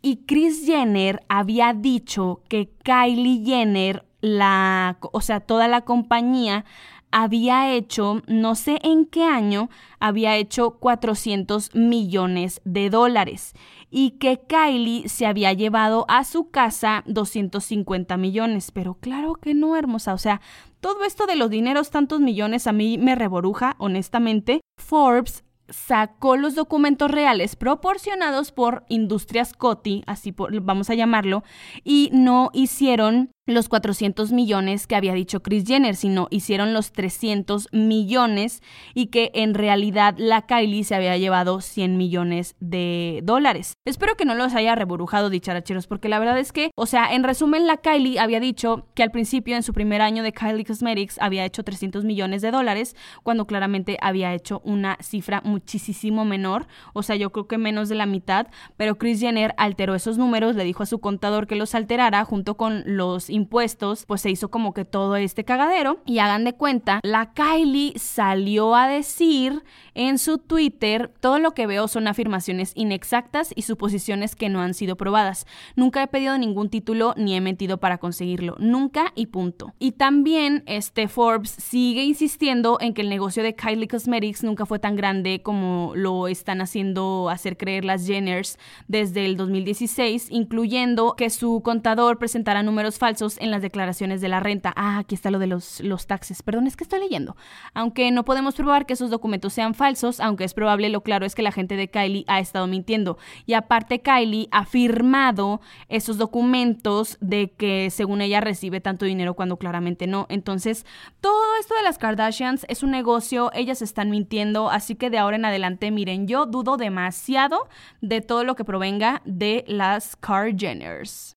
y 0.06 0.18
Chris 0.28 0.68
Jenner 0.68 1.26
había 1.30 1.74
dicho 1.74 2.44
que 2.48 2.70
Kylie 2.84 3.44
Jenner, 3.44 4.06
la, 4.22 5.00
o 5.02 5.20
sea, 5.20 5.40
toda 5.40 5.68
la 5.68 5.82
compañía 5.82 6.64
había 7.10 7.74
hecho, 7.74 8.22
no 8.28 8.54
sé 8.54 8.78
en 8.84 9.06
qué 9.06 9.24
año, 9.24 9.72
había 10.00 10.36
hecho 10.36 10.78
400 10.78 11.74
millones 11.74 12.62
de 12.66 12.92
dólares 12.92 13.54
y 13.90 14.12
que 14.12 14.42
Kylie 14.42 15.10
se 15.10 15.26
había 15.26 15.54
llevado 15.54 16.06
a 16.08 16.24
su 16.24 16.52
casa 16.52 17.04
250 17.08 18.16
millones. 18.18 18.70
Pero 18.72 18.96
claro 18.96 19.34
que 19.34 19.56
no, 19.56 19.76
hermosa. 19.76 20.14
O 20.14 20.20
sea, 20.20 20.40
todo 20.86 21.04
esto 21.04 21.26
de 21.26 21.36
los 21.36 21.50
dineros, 21.50 21.90
tantos 21.90 22.20
millones, 22.20 22.68
a 22.68 22.72
mí 22.72 23.00
me 23.00 23.16
reboruja, 23.16 23.76
honestamente. 23.80 24.62
Forbes 24.78 25.44
sacó 25.68 26.38
los 26.38 26.54
documentos 26.54 27.10
reales 27.10 27.56
proporcionados 27.56 28.52
por 28.52 28.86
Industrias 28.88 29.54
Coti, 29.54 30.04
así 30.06 30.32
vamos 30.62 30.92
a 30.92 30.94
llamarlo, 30.94 31.44
y 31.84 32.12
no 32.14 32.52
hicieron 32.54 33.32
los 33.48 33.70
400 33.70 34.32
millones 34.32 34.88
que 34.88 34.96
había 34.96 35.14
dicho 35.14 35.44
Chris 35.44 35.66
Jenner, 35.66 35.96
sino 35.96 36.28
hicieron 36.32 36.74
los 36.74 36.92
300 36.92 37.68
millones 37.72 38.64
y 38.96 39.08
que 39.08 39.32
en 39.36 39.54
realidad 39.54 40.16
la 40.18 40.48
Kylie 40.48 40.84
se 40.84 40.96
había 40.96 41.18
llevado 41.18 41.62
100 41.62 41.96
millones 41.96 42.56
de 42.60 43.22
dólares. 43.24 43.74
Espero 43.86 44.16
que 44.16 44.26
no 44.26 44.34
los 44.34 44.56
haya 44.56 44.74
reburujado 44.74 45.30
dicharacheros, 45.30 45.86
porque 45.86 46.10
la 46.10 46.18
verdad 46.18 46.40
es 46.40 46.52
que, 46.52 46.72
o 46.76 46.88
sea, 46.88 47.14
en 47.14 47.24
resumen, 47.24 47.68
la 47.68 47.78
Kylie 47.78 48.20
había 48.20 48.40
dicho 48.40 48.88
que 48.96 49.04
al 49.04 49.12
principio, 49.12 49.56
en 49.56 49.64
su 49.64 49.74
primer 49.74 50.02
año 50.02 50.24
de 50.24 50.34
Kylie 50.34 50.66
Cosmetics, 50.66 51.20
había 51.22 51.46
hecho 51.46 51.64
300 51.64 52.04
millones 52.04 52.42
de 52.42 52.50
dólares, 52.50 52.96
cuando 53.22 53.46
claramente 53.46 53.98
había 54.02 54.34
hecho 54.34 54.62
una 54.64 54.98
cifra 55.02 55.42
muchísimo 55.44 56.26
menor, 56.26 56.68
o 56.94 57.04
sea, 57.04 57.16
yo 57.16 57.32
creo 57.32 57.48
que 57.48 57.60
menos 57.60 57.90
de 57.90 57.96
la 57.96 58.08
mitad, 58.08 58.48
pero 58.76 58.98
Chris 58.98 59.20
Jenner 59.20 59.54
alteró 59.58 59.94
esos 59.94 60.18
números, 60.18 60.56
le 60.56 60.64
dijo 60.64 60.82
a 60.82 60.88
su 60.88 61.00
contador 61.00 61.46
que 61.46 61.56
los 61.56 61.76
alterara 61.76 62.26
junto 62.26 62.58
con 62.58 62.84
los 62.86 63.30
impuestos, 63.36 64.06
pues 64.06 64.22
se 64.22 64.32
hizo 64.32 64.50
como 64.50 64.74
que 64.74 64.86
todo 64.86 65.16
este 65.16 65.44
cagadero. 65.44 66.00
Y 66.06 66.20
hagan 66.20 66.44
de 66.44 66.54
cuenta, 66.54 67.00
la 67.04 67.34
Kylie 67.34 67.94
salió 67.98 68.76
a 68.76 68.88
decir 68.88 69.64
en 69.94 70.18
su 70.18 70.38
Twitter, 70.38 71.12
todo 71.20 71.40
lo 71.40 71.54
que 71.54 71.68
veo 71.68 71.88
son 71.88 72.08
afirmaciones 72.08 72.72
inexactas 72.76 73.52
y 73.56 73.62
suposiciones 73.64 74.36
que 74.36 74.50
no 74.50 74.62
han 74.62 74.74
sido 74.74 74.96
probadas. 74.96 75.46
Nunca 75.76 76.04
he 76.04 76.08
pedido 76.08 76.38
ningún 76.38 76.70
título 76.70 77.14
ni 77.18 77.36
he 77.36 77.42
mentido 77.42 77.80
para 77.80 77.98
conseguirlo. 77.98 78.56
Nunca 78.60 79.12
y 79.16 79.28
punto. 79.28 79.74
Y 79.80 79.94
también 79.94 80.64
este 80.66 81.08
Forbes 81.08 81.52
sigue 81.52 82.04
insistiendo 82.04 82.78
en 82.82 82.94
que 82.94 83.02
el 83.02 83.10
negocio 83.10 83.44
de 83.44 83.56
Kylie 83.56 83.88
Cosmetics 83.88 84.44
nunca 84.44 84.66
fue 84.66 84.80
tan 84.80 84.96
grande 84.96 85.42
como 85.42 85.94
lo 85.96 86.28
están 86.28 86.62
haciendo 86.62 87.30
hacer 87.30 87.58
creer 87.58 87.86
las 87.86 88.06
Jenners 88.06 88.58
desde 88.88 89.26
el 89.26 89.38
2016, 89.38 90.28
incluyendo 90.32 91.16
que 91.16 91.30
su 91.30 91.62
contador 91.64 92.18
presentara 92.18 92.64
números 92.64 92.98
falsos 92.98 93.25
en 93.40 93.52
las 93.52 93.62
declaraciones 93.62 94.22
de 94.22 94.30
la 94.30 94.40
renta. 94.40 94.74
Ah, 94.76 95.00
aquí 95.00 95.16
está 95.16 95.32
lo 95.32 95.40
de 95.40 95.48
los, 95.48 95.80
los 95.82 96.08
taxes. 96.08 96.44
Perdón, 96.44 96.68
es 96.68 96.76
que 96.76 96.84
estoy 96.84 97.00
leyendo. 97.00 97.36
Aunque 97.74 98.12
no 98.12 98.26
podemos 98.26 98.56
probar 98.56 98.86
que 98.86 98.94
esos 98.94 99.10
documentos 99.10 99.54
sean 99.54 99.74
falsos, 99.74 100.20
aunque 100.20 100.44
es 100.44 100.54
probable, 100.54 100.90
lo 100.90 101.02
claro 101.02 101.26
es 101.26 101.36
que 101.36 101.42
la 101.42 101.52
gente 101.52 101.76
de 101.76 101.90
Kylie 101.90 102.26
ha 102.28 102.40
estado 102.40 102.68
mintiendo. 102.68 103.18
Y 103.46 103.54
aparte, 103.54 104.02
Kylie 104.02 104.48
ha 104.52 104.66
firmado 104.66 105.62
esos 105.90 106.18
documentos 106.18 107.18
de 107.22 107.52
que 107.52 107.90
según 107.90 108.22
ella 108.22 108.42
recibe 108.42 108.82
tanto 108.82 109.06
dinero 109.06 109.34
cuando 109.34 109.58
claramente 109.58 110.08
no. 110.08 110.26
Entonces, 110.30 110.86
todo 111.22 111.58
esto 111.60 111.76
de 111.76 111.84
las 111.84 111.98
Kardashians 111.98 112.66
es 112.70 112.84
un 112.84 112.92
negocio, 112.92 113.52
ellas 113.54 113.82
están 113.82 114.10
mintiendo, 114.10 114.70
así 114.70 114.96
que 114.96 115.10
de 115.10 115.18
ahora 115.18 115.36
en 115.36 115.46
adelante, 115.46 115.92
miren, 115.92 116.28
yo 116.28 116.46
dudo 116.46 116.78
demasiado 116.78 117.68
de 118.02 118.22
todo 118.22 118.44
lo 118.44 118.56
que 118.56 118.66
provenga 118.66 119.22
de 119.26 119.64
las 119.68 120.18
Jenners 120.58 121.35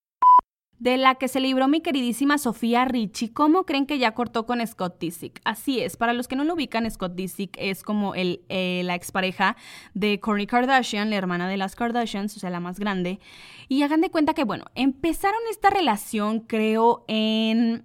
de 0.78 0.97
la 0.97 1.16
que 1.16 1.28
se 1.28 1.40
libró 1.40 1.66
mi 1.68 1.80
queridísima 1.80 2.38
Sofía 2.38 2.85
Richie. 2.85 3.32
¿Cómo 3.32 3.64
creen 3.64 3.87
que 3.87 3.99
ya 3.99 4.12
cortó 4.12 4.47
con 4.47 4.64
Scott 4.66 4.99
Disick? 5.00 5.40
Así 5.44 5.80
es, 5.80 5.97
para 5.97 6.12
los 6.12 6.28
que 6.28 6.37
no 6.37 6.44
lo 6.44 6.54
ubican, 6.54 6.88
Scott 6.90 7.14
Disick 7.14 7.56
es 7.58 7.82
como 7.82 8.14
el, 8.14 8.42
eh, 8.49 8.82
la 8.85 8.94
expareja 8.94 9.56
de 9.94 10.20
Kourtney 10.20 10.47
Kardashian, 10.47 11.11
la 11.11 11.16
hermana 11.16 11.49
de 11.49 11.56
las 11.56 11.75
Kardashians, 11.75 12.37
o 12.37 12.40
sea, 12.40 12.50
la 12.50 12.61
más 12.61 12.78
grande. 12.78 13.18
Y 13.68 13.82
hagan 13.82 14.00
de 14.00 14.11
cuenta 14.11 14.35
que, 14.35 14.44
bueno, 14.44 14.64
empezaron 14.75 15.40
esta 15.50 15.68
relación, 15.68 16.40
creo, 16.40 17.04
en, 17.08 17.85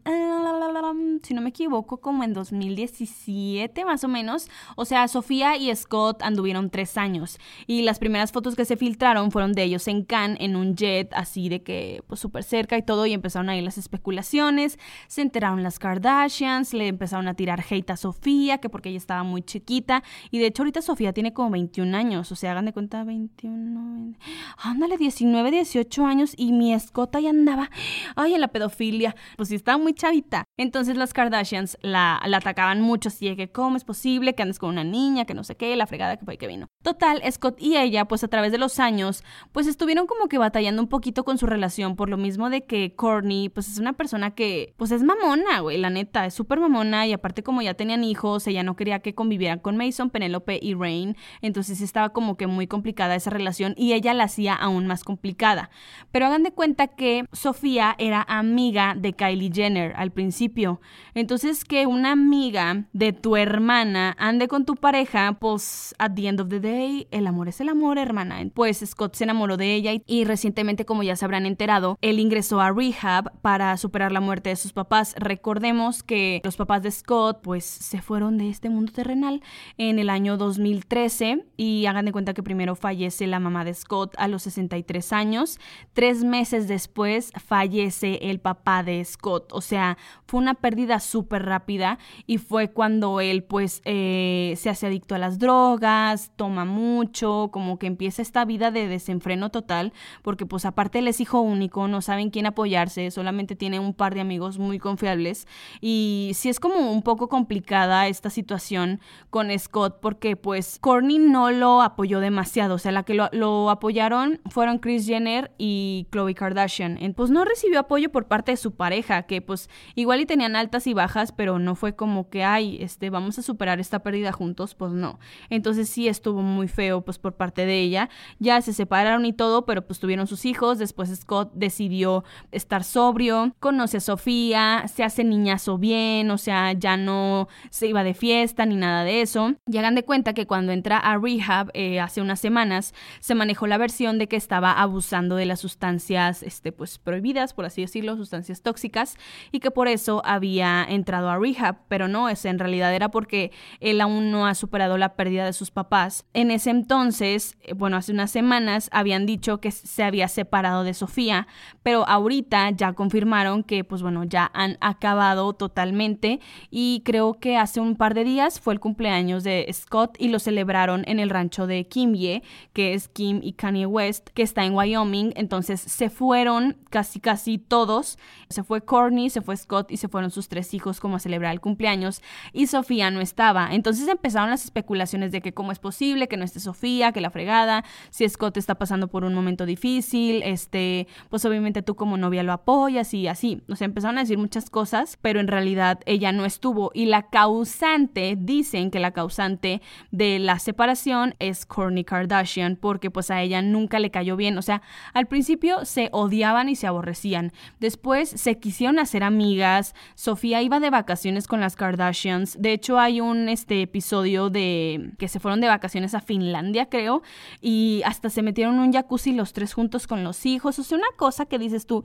si 1.24 1.34
no 1.34 1.42
me 1.42 1.50
equivoco, 1.50 1.98
como 1.98 2.24
en 2.24 2.34
2017 2.34 3.86
más 3.86 4.04
o 4.04 4.08
menos. 4.08 4.50
O 4.76 4.86
sea, 4.86 5.08
Sofía 5.08 5.58
y 5.58 5.76
Scott 5.76 6.22
anduvieron 6.22 6.70
tres 6.70 6.98
años. 6.98 7.40
Y 7.68 7.82
las 7.82 8.00
primeras 8.00 8.32
fotos 8.32 8.56
que 8.56 8.66
se 8.66 8.78
filtraron 8.78 9.32
fueron 9.32 9.54
de 9.54 9.64
ellos 9.64 9.88
en 9.88 10.04
Cannes, 10.04 10.38
en 10.40 10.56
un 10.56 10.76
jet, 10.76 11.12
así 11.14 11.50
de 11.50 11.64
que, 11.64 12.02
pues, 12.08 12.20
súper 12.20 12.44
cerca 12.44 12.78
todo 12.84 13.06
y 13.06 13.14
empezaron 13.14 13.50
ahí 13.50 13.62
las 13.62 13.78
especulaciones, 13.78 14.80
se 15.08 15.22
enteraron 15.22 15.64
las 15.64 15.80
Kardashians, 15.80 16.74
le 16.74 16.88
empezaron 16.88 17.28
a 17.28 17.34
tirar 17.34 17.64
hate 17.70 17.90
a 17.92 17.98
Sofía, 17.98 18.60
que 18.60 18.70
porque 18.70 18.90
ella 18.90 18.98
estaba 18.98 19.24
muy 19.24 19.42
chiquita 19.42 20.04
y 20.32 20.40
de 20.40 20.48
hecho 20.48 20.64
ahorita 20.64 20.82
Sofía 20.82 21.14
tiene 21.14 21.34
como 21.34 21.52
21 21.52 21.96
años, 21.96 22.32
o 22.32 22.36
sea, 22.36 22.52
hagan 22.52 22.66
de 22.66 22.74
cuenta 22.74 23.04
21, 23.04 24.16
ándale, 24.58 24.98
19, 24.98 25.52
18 25.52 26.06
años 26.06 26.34
y 26.38 26.52
mi 26.54 26.74
escota 26.74 27.20
ya 27.20 27.30
andaba, 27.30 27.70
ay, 28.16 28.36
en 28.36 28.42
la 28.42 28.50
pedofilia, 28.50 29.16
pues 29.38 29.50
sí, 29.50 29.56
estaba 29.56 29.78
muy 29.78 29.94
chavita. 29.94 30.46
Entonces 30.58 30.98
las 30.98 31.14
Kardashians 31.14 31.78
la, 31.82 32.22
la 32.26 32.38
atacaban 32.38 32.82
mucho, 32.82 33.10
así 33.10 33.30
de 33.30 33.36
que 33.36 33.52
cómo 33.52 33.78
es 33.78 33.84
posible 33.84 34.36
que 34.36 34.44
andes 34.44 34.60
con 34.60 34.70
una 34.70 34.84
niña, 34.84 35.26
que 35.26 35.34
no 35.34 35.44
sé 35.44 35.56
qué, 35.56 35.76
la 35.76 35.88
fregada 35.88 36.18
que 36.18 36.26
fue 36.26 36.38
que 36.38 36.48
vino. 36.48 36.68
Total, 36.84 37.22
Scott 37.32 37.62
y 37.62 37.78
ella, 37.78 38.06
pues 38.06 38.24
a 38.24 38.28
través 38.28 38.52
de 38.52 38.58
los 38.58 38.80
años, 38.80 39.24
pues 39.52 39.68
estuvieron 39.68 40.08
como 40.08 40.28
que 40.28 40.38
batallando 40.38 40.82
un 40.82 40.88
poquito 40.88 41.24
con 41.24 41.38
su 41.38 41.46
relación 41.46 41.96
por 41.96 42.10
lo 42.10 42.18
mismo 42.18 42.50
de 42.50 42.66
que 42.66 42.73
que 42.74 42.96
Courtney, 42.96 43.50
pues 43.50 43.68
es 43.68 43.78
una 43.78 43.94
persona 43.94 44.32
que, 44.32 44.74
pues 44.78 44.90
es 44.90 45.04
mamona, 45.04 45.60
güey, 45.60 45.78
la 45.78 45.92
neta, 45.92 46.26
es 46.26 46.34
súper 46.34 46.60
mamona 46.60 47.06
y 47.06 47.14
aparte 47.14 47.44
como 47.44 47.62
ya 47.62 47.76
tenían 47.76 48.04
hijos, 48.04 48.48
ella 48.48 48.64
no 48.64 48.76
quería 48.76 48.98
que 48.98 49.14
convivieran 49.14 49.60
con 49.60 49.78
Mason, 49.78 50.10
Penelope 50.10 50.58
y 50.60 50.74
Rain, 50.74 51.16
entonces 51.44 51.82
estaba 51.82 52.10
como 52.14 52.36
que 52.36 52.48
muy 52.48 52.66
complicada 52.66 53.14
esa 53.14 53.30
relación 53.30 53.76
y 53.78 53.94
ella 53.94 54.16
la 54.16 54.24
hacía 54.24 54.56
aún 54.56 54.88
más 54.88 55.04
complicada. 55.04 55.70
Pero 56.12 56.26
hagan 56.26 56.42
de 56.42 56.52
cuenta 56.52 56.88
que 56.88 57.26
Sofía 57.32 57.94
era 58.00 58.26
amiga 58.28 58.96
de 58.98 59.14
Kylie 59.14 59.52
Jenner 59.54 59.94
al 59.96 60.10
principio, 60.10 60.82
entonces 61.14 61.66
que 61.66 61.86
una 61.86 62.12
amiga 62.12 62.88
de 62.92 63.14
tu 63.14 63.36
hermana 63.38 64.16
ande 64.18 64.48
con 64.48 64.66
tu 64.66 64.78
pareja, 64.78 65.38
pues 65.40 65.94
at 66.00 66.14
the 66.16 66.28
end 66.28 66.42
of 66.42 66.50
the 66.50 66.60
day, 66.60 67.08
el 67.12 67.28
amor 67.28 67.50
es 67.50 67.62
el 67.62 67.70
amor, 67.70 68.00
hermana. 68.00 68.42
Pues 68.52 68.84
Scott 68.84 69.14
se 69.14 69.26
enamoró 69.26 69.58
de 69.58 69.76
ella 69.76 69.94
y, 69.94 70.02
y 70.08 70.26
recientemente, 70.26 70.86
como 70.86 71.04
ya 71.04 71.16
se 71.16 71.24
habrán 71.24 71.46
enterado, 71.46 72.00
él 72.02 72.20
ingresó 72.20 72.63
rehab 72.72 73.32
para 73.42 73.76
superar 73.78 74.12
la 74.12 74.22
muerte 74.22 74.50
de 74.50 74.56
sus 74.56 74.74
papás. 74.74 75.16
Recordemos 75.18 76.04
que 76.04 76.42
los 76.44 76.56
papás 76.56 76.84
de 76.84 76.92
Scott 76.92 77.42
pues 77.42 77.66
se 77.66 78.02
fueron 78.02 78.38
de 78.38 78.50
este 78.50 78.70
mundo 78.70 78.92
terrenal 78.92 79.42
en 79.78 80.00
el 80.00 80.10
año 80.10 80.38
2013 80.38 81.46
y 81.58 81.86
hagan 81.86 82.06
de 82.06 82.12
cuenta 82.12 82.34
que 82.34 82.44
primero 82.44 82.76
fallece 82.76 83.28
la 83.28 83.40
mamá 83.40 83.66
de 83.66 83.74
Scott 83.74 84.14
a 84.18 84.28
los 84.28 84.44
63 84.44 85.14
años. 85.14 85.60
Tres 85.94 86.24
meses 86.24 86.68
después 86.68 87.32
fallece 87.44 88.20
el 88.30 88.40
papá 88.40 88.84
de 88.84 89.04
Scott. 89.04 89.52
O 89.52 89.62
sea, 89.62 89.98
fue 90.26 90.40
una 90.40 90.54
pérdida 90.56 91.00
súper 91.00 91.46
rápida 91.46 92.00
y 92.26 92.38
fue 92.38 92.72
cuando 92.72 93.20
él 93.20 93.44
pues 93.44 93.82
eh, 93.86 94.54
se 94.58 94.70
hace 94.70 94.88
adicto 94.88 95.16
a 95.16 95.20
las 95.20 95.40
drogas, 95.40 96.32
toma 96.36 96.66
mucho, 96.66 97.50
como 97.52 97.80
que 97.80 97.88
empieza 97.88 98.22
esta 98.22 98.46
vida 98.46 98.72
de 98.72 98.88
desenfreno 98.88 99.50
total 99.50 99.94
porque 100.22 100.46
pues 100.46 100.66
aparte 100.66 101.00
él 101.00 101.08
es 101.08 101.20
hijo 101.20 101.42
único, 101.42 101.88
no 101.88 102.02
saben 102.02 102.30
quién 102.30 102.46
apoyarse, 102.54 103.12
solamente 103.12 103.56
tiene 103.56 103.80
un 103.80 103.94
par 103.94 104.14
de 104.14 104.22
amigos 104.22 104.58
muy 104.58 104.80
confiables 104.80 105.48
y 105.82 106.32
sí 106.34 106.50
es 106.50 106.60
como 106.60 106.92
un 106.92 107.02
poco 107.02 107.28
complicada 107.30 108.08
esta 108.08 108.30
situación 108.30 109.02
con 109.30 109.58
Scott 109.58 110.00
porque 110.02 110.36
pues 110.36 110.80
Courtney 110.80 111.20
no 111.20 111.52
lo 111.52 111.82
apoyó 111.82 112.20
demasiado, 112.20 112.76
o 112.76 112.80
sea, 112.80 112.92
la 112.92 113.04
que 113.04 113.14
lo, 113.14 113.70
apoyaron 113.70 114.40
fueron 114.50 114.80
Chris 114.80 115.06
Jenner 115.06 115.52
y 115.58 116.08
Khloe 116.12 116.36
Kardashian, 116.36 116.98
pues 117.16 117.30
no 117.30 117.46
recibió 117.46 117.80
apoyo 117.80 118.12
por 118.12 118.28
parte 118.28 118.52
de 118.52 118.58
su 118.58 118.76
pareja, 118.76 119.24
que 119.24 119.42
pues 119.42 119.70
igual 119.96 120.22
y 120.22 120.26
tenían 120.26 120.56
altas 120.56 120.88
y 120.88 120.94
bajas, 120.94 121.32
pero 121.32 121.60
no 121.60 121.76
fue 121.76 121.96
como 121.96 122.30
que, 122.30 122.44
ay, 122.44 122.78
este, 122.82 123.10
vamos 123.10 123.38
a 123.40 123.42
superar 123.42 123.80
esta 123.80 124.00
pérdida 124.00 124.32
juntos, 124.32 124.76
pues 124.76 124.92
no. 124.92 125.20
Entonces 125.50 125.90
sí 125.90 126.08
estuvo 126.08 126.42
muy 126.42 126.68
feo, 126.68 127.02
pues 127.02 127.20
por 127.20 127.36
parte 127.36 127.66
de 127.66 127.80
ella. 127.80 128.10
Ya 128.40 128.62
se 128.62 128.74
separaron 128.74 129.26
y 129.26 129.34
todo, 129.34 129.66
pero 129.66 129.86
pues 129.86 130.00
tuvieron 130.00 130.28
sus 130.28 130.46
hijos. 130.46 130.78
Después 130.78 131.14
Scott 131.16 131.52
decidió 131.54 132.24
estar 132.52 132.84
sobrio, 132.84 133.56
conoce 133.60 133.98
a 133.98 134.00
Sofía, 134.02 134.86
se 134.88 135.04
hace 135.04 135.24
niñazo 135.24 135.78
bien, 135.78 136.32
o 136.32 136.38
sea, 136.38 136.74
ya 136.74 136.98
no 136.98 137.48
se 137.70 137.88
iba 137.88 138.04
de 138.04 138.14
fiesta 138.14 138.66
ni 138.66 138.76
nada 138.76 139.04
de 139.04 139.22
eso. 139.22 139.54
Y 139.68 139.78
hagan 139.78 139.96
de 139.96 140.04
cuenta 140.04 140.34
que 140.34 140.48
cuando 140.48 140.72
entra 140.72 140.98
a 140.98 141.18
rehab 141.18 141.72
eh, 141.74 142.00
hace 142.00 142.22
unas 142.22 142.40
semanas, 142.40 142.94
se 143.20 143.36
manejó 143.36 143.68
la 143.68 143.78
versión 143.78 144.18
de 144.18 144.28
que 144.28 144.36
estaba 144.36 144.72
abusando 144.72 145.36
de 145.36 145.46
las 145.46 145.60
sustancias, 145.60 146.44
este, 146.44 146.72
pues 146.72 147.00
prohibidas, 147.00 147.54
por 147.54 147.66
así 147.66 147.82
decirlo, 147.82 148.16
sustancias 148.16 148.62
tóxicas, 148.62 149.18
y 149.52 149.60
que 149.60 149.72
por 149.72 149.88
eso 149.88 150.22
había 150.26 150.86
entrado 150.88 151.30
a 151.30 151.38
rehab, 151.38 151.78
pero 151.88 152.08
no, 152.08 152.30
es 152.30 152.46
en 152.46 152.60
realidad 152.60 152.94
era 152.94 153.10
porque 153.10 153.52
él 153.80 154.02
aún 154.02 154.32
no 154.32 154.48
ha 154.48 154.56
superado 154.56 154.98
la 154.98 155.16
pérdida 155.16 155.46
de 155.46 155.54
sus 155.54 155.72
papás. 155.72 156.26
En 156.34 156.52
ese 156.52 156.70
entonces, 156.70 157.58
eh, 157.62 157.74
bueno, 157.74 157.98
hace 157.98 158.12
unas 158.12 158.32
semanas 158.32 158.90
habían 158.92 159.26
dicho 159.26 159.60
que 159.60 159.72
se 159.72 160.04
había 160.04 160.28
separado 160.28 160.84
de 160.84 160.94
Sofía, 160.94 161.48
pero 161.82 162.08
ahorita 162.24 162.72
ya 162.72 162.94
confirmaron 162.94 163.64
que, 163.64 163.84
pues 163.84 164.02
bueno, 164.02 164.24
ya 164.24 164.50
han 164.54 164.78
acabado 164.82 165.54
totalmente 165.54 166.40
y 166.72 167.02
creo 167.06 167.36
que 167.36 167.58
hace 167.58 167.80
un 167.80 167.96
par 167.96 168.14
de 168.14 168.24
días 168.24 168.60
fue 168.60 168.74
el 168.74 168.80
cumpleaños 168.80 169.44
de 169.44 169.70
Scott 169.72 170.16
y 170.20 170.30
lo 170.30 170.40
celebraron 170.40 171.04
en 171.08 171.20
el 171.20 171.30
rancho 171.30 171.68
de 171.68 171.86
Kimye, 171.86 172.44
que 172.74 172.94
es 172.94 173.08
Kim 173.08 173.40
y 173.44 173.54
Kanye 173.54 173.86
West, 173.86 174.30
que 174.34 174.42
está 174.42 174.66
en 174.66 174.74
Wyoming, 174.74 175.34
entonces 175.36 175.80
se 175.80 176.10
fueron 176.10 176.78
casi 176.90 177.20
casi 177.20 177.58
todos, 177.58 178.18
se 178.50 178.64
fue 178.64 178.82
Courtney, 178.82 179.30
se 179.30 179.42
fue 179.42 179.58
Scott 179.58 179.92
y 179.92 179.98
se 179.98 180.08
fueron 180.08 180.32
sus 180.32 180.48
tres 180.48 180.74
hijos 180.74 181.00
como 181.00 181.18
a 181.18 181.20
celebrar 181.20 181.54
el 181.54 181.62
cumpleaños 181.62 182.22
y 182.54 182.68
Sofía 182.68 183.12
no 183.12 183.22
estaba. 183.22 183.70
Entonces 183.72 184.08
empezaron 184.08 184.50
las 184.50 184.64
especulaciones 184.64 185.32
de 185.32 185.42
que 185.42 185.54
cómo 185.54 185.72
es 185.72 185.80
posible 185.80 186.28
que 186.28 186.38
no 186.38 186.46
esté 186.46 186.60
Sofía, 186.60 187.12
que 187.12 187.22
la 187.22 187.30
fregada, 187.30 187.84
si 188.10 188.28
Scott 188.28 188.58
está 188.58 188.76
pasando 188.76 189.08
por 189.08 189.24
un 189.24 189.34
momento 189.34 189.66
difícil, 189.66 190.42
este, 190.44 191.08
pues 191.30 191.46
obviamente 191.46 191.82
tú 191.82 191.96
como 191.96 192.13
novia 192.18 192.44
lo 192.44 192.54
apoyas 192.54 193.14
y 193.14 193.28
así. 193.28 193.62
O 193.70 193.76
sea, 193.76 193.86
empezaron 193.86 194.18
a 194.18 194.22
decir 194.22 194.38
muchas 194.38 194.70
cosas, 194.70 195.18
pero 195.22 195.40
en 195.40 195.48
realidad 195.48 196.00
ella 196.06 196.32
no 196.32 196.46
estuvo. 196.46 196.92
Y 196.94 197.06
la 197.06 197.24
causante, 197.30 198.36
dicen 198.38 198.92
que 198.92 199.00
la 199.00 199.12
causante 199.12 199.82
de 200.12 200.40
la 200.40 200.60
separación 200.60 201.36
es 201.40 201.66
Kourtney 201.66 202.04
Kardashian 202.04 202.76
porque 202.76 203.12
pues 203.12 203.32
a 203.32 203.42
ella 203.42 203.62
nunca 203.62 204.00
le 204.00 204.12
cayó 204.12 204.36
bien, 204.36 204.58
o 204.58 204.62
sea, 204.62 204.82
al 205.14 205.28
principio 205.28 205.86
se 205.86 206.10
odiaban 206.12 206.70
y 206.70 206.76
se 206.76 206.88
aborrecían, 206.88 207.52
después 207.80 208.30
se 208.30 208.60
quisieron 208.60 209.00
hacer 209.00 209.24
amigas, 209.24 209.96
Sofía 210.16 210.62
iba 210.62 210.80
de 210.80 210.90
vacaciones 210.90 211.48
con 211.48 211.60
las 211.62 211.76
Kardashians, 211.76 212.62
de 212.62 212.74
hecho 212.74 213.00
hay 213.00 213.22
un 213.22 213.50
este 213.50 213.82
episodio 213.82 214.50
de 214.50 215.14
que 215.18 215.28
se 215.28 215.40
fueron 215.40 215.62
de 215.62 215.68
vacaciones 215.68 216.14
a 216.14 216.22
Finlandia, 216.22 216.88
creo, 216.90 217.22
y 217.62 218.02
hasta 218.06 218.30
se 218.30 218.42
metieron 218.42 218.80
un 218.80 218.92
jacuzzi 218.94 219.34
los 219.34 219.54
tres 219.54 219.74
juntos 219.74 220.08
con 220.08 220.24
los 220.24 220.46
hijos, 220.46 220.80
o 220.80 220.84
sea, 220.84 220.98
una 220.98 221.08
cosa 221.18 221.46
que 221.46 221.60
dices 221.60 221.86
tú, 221.86 222.03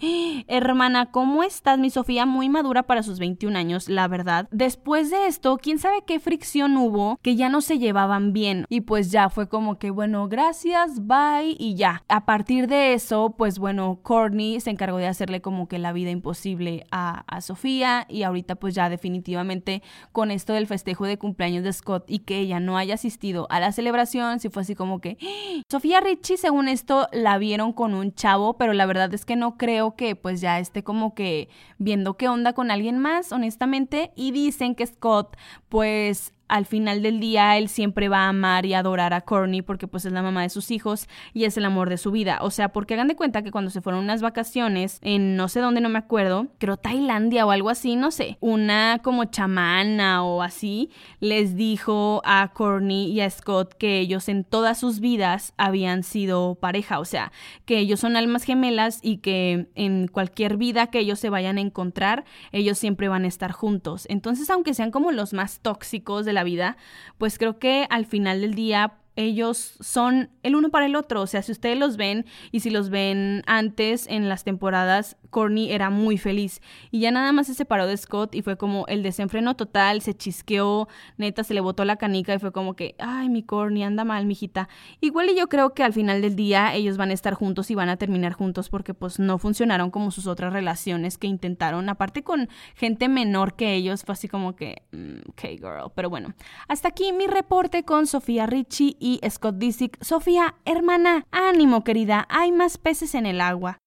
Hermana, 0.49 1.11
¿cómo 1.11 1.43
estás? 1.43 1.79
Mi 1.79 1.91
Sofía 1.91 2.27
muy 2.27 2.49
madura 2.49 2.85
para 2.85 3.03
sus 3.03 3.19
21 3.19 3.59
años, 3.59 3.89
la 3.89 4.09
verdad. 4.09 4.49
Después 4.51 5.11
de 5.11 5.27
esto, 5.27 5.59
quién 5.59 5.79
sabe 5.79 6.03
qué 6.07 6.21
fricción 6.21 6.77
hubo 6.77 7.19
que 7.23 7.37
ya 7.37 7.49
no 7.49 7.61
se 7.61 7.79
llevaban 7.79 8.33
bien 8.33 8.65
y 8.69 8.83
pues 8.83 9.11
ya 9.11 9.29
fue 9.29 9.49
como 9.49 9.79
que 9.79 9.91
bueno, 9.91 10.29
gracias, 10.29 11.07
bye 11.07 11.57
y 11.59 11.75
ya. 11.75 12.05
A 12.09 12.25
partir 12.25 12.69
de 12.69 12.95
eso, 12.95 13.35
pues 13.37 13.59
bueno, 13.59 14.01
Courtney 14.03 14.61
se 14.61 14.71
encargó 14.71 14.99
de 14.99 15.07
hacerle 15.07 15.41
como 15.41 15.69
que 15.69 15.79
la 15.79 15.93
vida 15.93 16.11
imposible 16.11 16.87
a, 16.91 17.25
a 17.27 17.41
Sofía 17.41 18.07
y 18.09 18.23
ahorita 18.23 18.57
pues 18.57 18.75
ya 18.75 18.89
definitivamente 18.89 19.83
con 20.13 20.31
esto 20.31 20.53
del 20.53 20.67
festejo 20.67 21.07
de 21.07 21.19
cumpleaños 21.19 21.65
de 21.65 21.73
Scott 21.73 22.05
y 22.09 22.21
que 22.21 22.39
ella 22.39 22.61
no 22.61 22.77
haya 22.77 22.95
asistido 22.95 23.47
a 23.51 23.61
la 23.61 23.73
celebración, 23.73 24.41
si 24.41 24.49
fue 24.49 24.63
así 24.63 24.75
como 24.75 25.01
que 25.01 25.19
¡Ah! 25.23 25.63
Sofía 25.69 26.01
Richie 26.01 26.37
según 26.37 26.69
esto 26.69 27.09
la 27.13 27.39
vieron 27.39 27.73
con 27.73 27.95
un 27.95 28.15
chavo, 28.15 28.57
pero 28.57 28.73
la 28.73 28.87
verdad 28.87 29.13
es 29.13 29.25
que 29.25 29.37
no 29.37 29.57
creo 29.57 29.88
que 29.97 30.17
pues 30.17 30.41
ya 30.41 30.59
esté 30.59 30.83
como 30.83 31.15
que 31.15 31.49
viendo 31.79 32.17
qué 32.17 32.29
onda 32.29 32.53
con 32.53 32.71
alguien 32.71 32.99
más, 32.99 33.33
honestamente, 33.33 34.13
y 34.17 34.33
dicen 34.33 34.75
que 34.75 34.87
Scott 34.87 35.37
pues 35.69 36.33
al 36.49 36.67
final 36.67 37.03
del 37.03 37.21
día 37.21 37.57
él 37.57 37.69
siempre 37.69 38.09
va 38.09 38.25
a 38.25 38.29
amar 38.29 38.67
y 38.67 38.75
adorar 38.75 39.15
a 39.15 39.21
Courtney 39.21 39.63
porque 39.63 39.87
pues 39.87 40.05
es 40.05 40.13
la 40.13 40.23
mamá 40.23 40.43
de 40.43 40.49
sus 40.49 40.71
hijos 40.71 41.09
y 41.35 41.45
es 41.45 41.57
el 41.57 41.65
amor 41.65 41.91
de 41.91 41.99
su 41.99 42.11
vida. 42.11 42.39
O 42.43 42.51
sea, 42.51 42.71
porque 42.71 42.95
hagan 42.95 43.09
de 43.09 43.17
cuenta 43.17 43.43
que 43.43 43.51
cuando 43.51 43.71
se 43.71 43.81
fueron 43.81 44.03
unas 44.03 44.23
vacaciones 44.23 44.99
en 45.03 45.37
no 45.37 45.49
sé 45.49 45.61
dónde, 45.61 45.81
no 45.81 45.89
me 45.89 45.99
acuerdo, 45.99 46.49
creo 46.59 46.77
Tailandia 46.77 47.47
o 47.47 47.51
algo 47.51 47.71
así, 47.71 47.97
no 47.97 48.11
sé, 48.11 48.39
una 48.41 49.01
como 49.03 49.25
chamana 49.27 50.25
o 50.25 50.43
así, 50.43 50.91
les 51.21 51.55
dijo 51.55 52.23
a 52.25 52.51
Courtney 52.55 53.11
y 53.13 53.21
a 53.21 53.31
Scott 53.31 53.75
que 53.75 53.99
ellos 54.01 54.29
en 54.29 54.45
todas 54.45 54.79
sus 54.79 55.01
vidas 55.01 55.53
habían 55.57 56.03
sido 56.03 56.57
pareja, 56.57 56.99
o 56.99 57.05
sea, 57.05 57.33
que 57.65 57.79
ellos 57.79 58.01
son 58.01 58.17
almas 58.17 58.45
gemelas 58.45 59.01
y 59.03 59.19
que 59.19 59.69
en 59.75 60.09
cualquier 60.09 60.57
vida 60.57 60.89
que 60.89 61.01
ellos 61.01 61.19
se 61.19 61.31
vayan 61.31 61.59
a 61.59 61.61
encontrar, 61.61 62.25
ellos 62.53 62.79
siempre 62.79 63.09
van 63.09 63.25
a 63.25 63.29
estar 63.29 63.53
juntos. 63.53 64.07
Entonces, 64.09 64.51
aunque 64.51 64.75
sean 64.75 64.91
como 64.91 65.13
los 65.13 65.33
más 65.33 65.61
tóxicos 65.61 66.25
de 66.25 66.33
la 66.39 66.45
vida, 66.45 66.77
pues 67.19 67.37
creo 67.37 67.59
que 67.59 67.87
al 67.91 68.07
final 68.07 68.41
del 68.41 68.55
día 68.55 68.95
ellos 69.17 69.75
son 69.81 70.31
el 70.45 70.55
uno 70.55 70.71
para 70.71 70.87
el 70.87 70.95
otro. 70.95 71.21
O 71.23 71.27
sea, 71.27 71.43
si 71.43 71.51
ustedes 71.51 71.77
los 71.77 71.97
ven 71.97 72.25
y 72.53 72.61
si 72.61 72.71
los 72.71 72.89
ven 72.89 73.43
antes 73.47 74.07
en 74.07 74.29
las 74.29 74.45
temporadas, 74.45 75.17
Courtney 75.31 75.73
era 75.73 75.91
muy 75.91 76.19
feliz. 76.19 76.61
Y 76.91 77.01
ya 77.01 77.11
nada 77.11 77.33
más 77.33 77.47
se 77.47 77.55
separó 77.55 77.87
de 77.87 77.97
Scott 77.97 78.35
y 78.35 78.43
fue 78.43 78.57
como 78.57 78.87
el 78.87 79.03
desenfreno 79.03 79.57
total, 79.57 80.01
se 80.03 80.15
chisqueó, 80.15 80.89
neta, 81.17 81.45
se 81.45 81.55
le 81.55 81.61
botó 81.61 81.85
la 81.85 81.97
canica 81.97 82.35
y 82.35 82.39
fue 82.39 82.53
como 82.53 82.75
que, 82.75 82.95
ay, 82.99 83.29
mi 83.29 83.43
Courtney, 83.43 83.83
anda 83.83 84.05
mal, 84.05 84.27
mijita. 84.27 84.69
Igual 85.01 85.31
y 85.31 85.37
yo 85.37 85.49
creo 85.49 85.75
que 85.75 85.83
al 85.83 85.93
final 85.93 86.23
del 86.23 86.37
día 86.37 86.75
ellos 86.75 86.97
van 86.97 87.11
a 87.11 87.15
estar 87.15 87.35
juntos 87.35 87.71
y 87.71 87.75
van 87.75 87.89
a 87.89 87.97
terminar 87.97 88.33
juntos 88.33 88.69
porque 88.69 88.95
pues 88.95 89.19
no 89.19 89.39
funcionaron 89.39 89.91
como 89.91 90.11
sus 90.11 90.27
otras 90.27 90.53
relaciones 90.53 91.19
que 91.19 91.27
intentaron. 91.27 91.89
Aparte 91.89 92.23
con 92.23 92.49
gente 92.75 93.09
menor 93.09 93.55
que 93.55 93.75
ellos, 93.75 94.05
fue 94.05 94.15
así 94.15 94.29
como 94.29 94.57
que, 94.57 94.83
mm, 94.93 95.31
ok, 95.31 95.43
girl. 95.59 95.93
Pero 95.95 96.11
bueno, 96.11 96.35
hasta 96.69 96.89
aquí 96.89 97.13
mi 97.13 97.27
reporte 97.27 97.85
con 97.85 98.07
Sofía 98.07 98.47
Richie 98.47 98.97
y 98.99 99.21
Scott 99.29 99.57
Disick, 99.57 100.03
Sofía, 100.03 100.55
hermana, 100.65 101.27
ánimo 101.31 101.85
querida, 101.85 102.27
hay 102.29 102.53
más 102.53 102.79
peces 102.79 103.15
en 103.15 103.27
el 103.27 103.41
agua. 103.41 103.79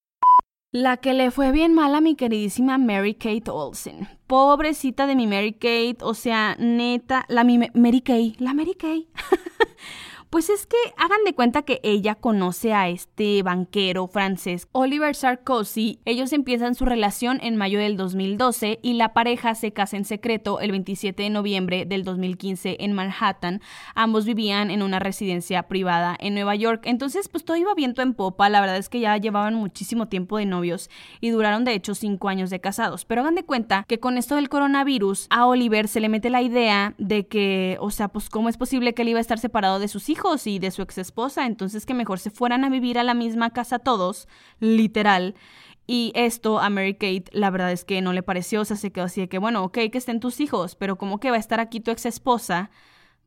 La 0.74 0.96
que 0.96 1.12
le 1.12 1.30
fue 1.30 1.52
bien 1.52 1.74
mal 1.74 1.94
a 1.94 2.00
mi 2.00 2.14
queridísima 2.14 2.78
Mary 2.78 3.12
Kate 3.12 3.50
Olsen. 3.50 4.08
Pobrecita 4.26 5.06
de 5.06 5.14
mi 5.14 5.26
Mary 5.26 5.52
Kate, 5.52 5.98
o 6.00 6.14
sea, 6.14 6.56
neta, 6.58 7.26
la 7.28 7.44
mi 7.44 7.58
Mary 7.74 8.00
Kay, 8.00 8.36
la 8.38 8.54
Mary 8.54 8.72
Kay. 8.72 9.06
Pues 10.32 10.48
es 10.48 10.64
que 10.64 10.78
hagan 10.96 11.24
de 11.26 11.34
cuenta 11.34 11.60
que 11.60 11.78
ella 11.82 12.14
conoce 12.14 12.72
a 12.72 12.88
este 12.88 13.42
banquero 13.42 14.06
francés, 14.06 14.66
Oliver 14.72 15.14
Sarkozy. 15.14 16.00
Ellos 16.06 16.32
empiezan 16.32 16.74
su 16.74 16.86
relación 16.86 17.38
en 17.42 17.56
mayo 17.56 17.78
del 17.78 17.98
2012 17.98 18.78
y 18.80 18.94
la 18.94 19.12
pareja 19.12 19.54
se 19.54 19.74
casa 19.74 19.98
en 19.98 20.06
secreto 20.06 20.60
el 20.60 20.70
27 20.70 21.24
de 21.24 21.28
noviembre 21.28 21.84
del 21.84 22.02
2015 22.02 22.78
en 22.80 22.94
Manhattan. 22.94 23.60
Ambos 23.94 24.24
vivían 24.24 24.70
en 24.70 24.82
una 24.82 25.00
residencia 25.00 25.64
privada 25.64 26.16
en 26.18 26.32
Nueva 26.32 26.54
York. 26.54 26.84
Entonces, 26.86 27.28
pues 27.28 27.44
todo 27.44 27.58
iba 27.58 27.74
viento 27.74 28.00
en 28.00 28.14
popa. 28.14 28.48
La 28.48 28.62
verdad 28.62 28.78
es 28.78 28.88
que 28.88 29.00
ya 29.00 29.14
llevaban 29.18 29.54
muchísimo 29.54 30.08
tiempo 30.08 30.38
de 30.38 30.46
novios 30.46 30.88
y 31.20 31.28
duraron 31.28 31.66
de 31.66 31.74
hecho 31.74 31.94
cinco 31.94 32.30
años 32.30 32.48
de 32.48 32.58
casados. 32.58 33.04
Pero 33.04 33.20
hagan 33.20 33.34
de 33.34 33.44
cuenta 33.44 33.84
que 33.86 34.00
con 34.00 34.16
esto 34.16 34.36
del 34.36 34.48
coronavirus, 34.48 35.26
a 35.28 35.44
Oliver 35.44 35.88
se 35.88 36.00
le 36.00 36.08
mete 36.08 36.30
la 36.30 36.40
idea 36.40 36.94
de 36.96 37.26
que, 37.26 37.76
o 37.80 37.90
sea, 37.90 38.08
pues 38.08 38.30
cómo 38.30 38.48
es 38.48 38.56
posible 38.56 38.94
que 38.94 39.02
él 39.02 39.10
iba 39.10 39.18
a 39.18 39.20
estar 39.20 39.38
separado 39.38 39.78
de 39.78 39.88
sus 39.88 40.08
hijos 40.08 40.21
y 40.46 40.58
de 40.58 40.70
su 40.70 40.82
ex 40.82 40.98
esposa, 40.98 41.46
entonces 41.46 41.84
que 41.84 41.94
mejor 41.94 42.18
se 42.18 42.30
fueran 42.30 42.64
a 42.64 42.70
vivir 42.70 42.98
a 42.98 43.02
la 43.02 43.14
misma 43.14 43.50
casa 43.50 43.78
todos, 43.78 44.28
literal. 44.60 45.34
Y 45.86 46.12
esto 46.14 46.60
a 46.60 46.70
Mary 46.70 46.94
Kate, 46.94 47.24
la 47.32 47.50
verdad 47.50 47.72
es 47.72 47.84
que 47.84 48.00
no 48.00 48.12
le 48.12 48.22
pareció, 48.22 48.60
o 48.60 48.64
sea, 48.64 48.76
se 48.76 48.92
quedó 48.92 49.06
así 49.06 49.20
de 49.20 49.28
que, 49.28 49.38
bueno, 49.38 49.64
ok, 49.64 49.78
que 49.90 49.98
estén 49.98 50.20
tus 50.20 50.40
hijos, 50.40 50.76
pero 50.76 50.96
como 50.96 51.18
que 51.18 51.30
va 51.30 51.36
a 51.36 51.40
estar 51.40 51.60
aquí 51.60 51.80
tu 51.80 51.90
ex 51.90 52.06
esposa 52.06 52.70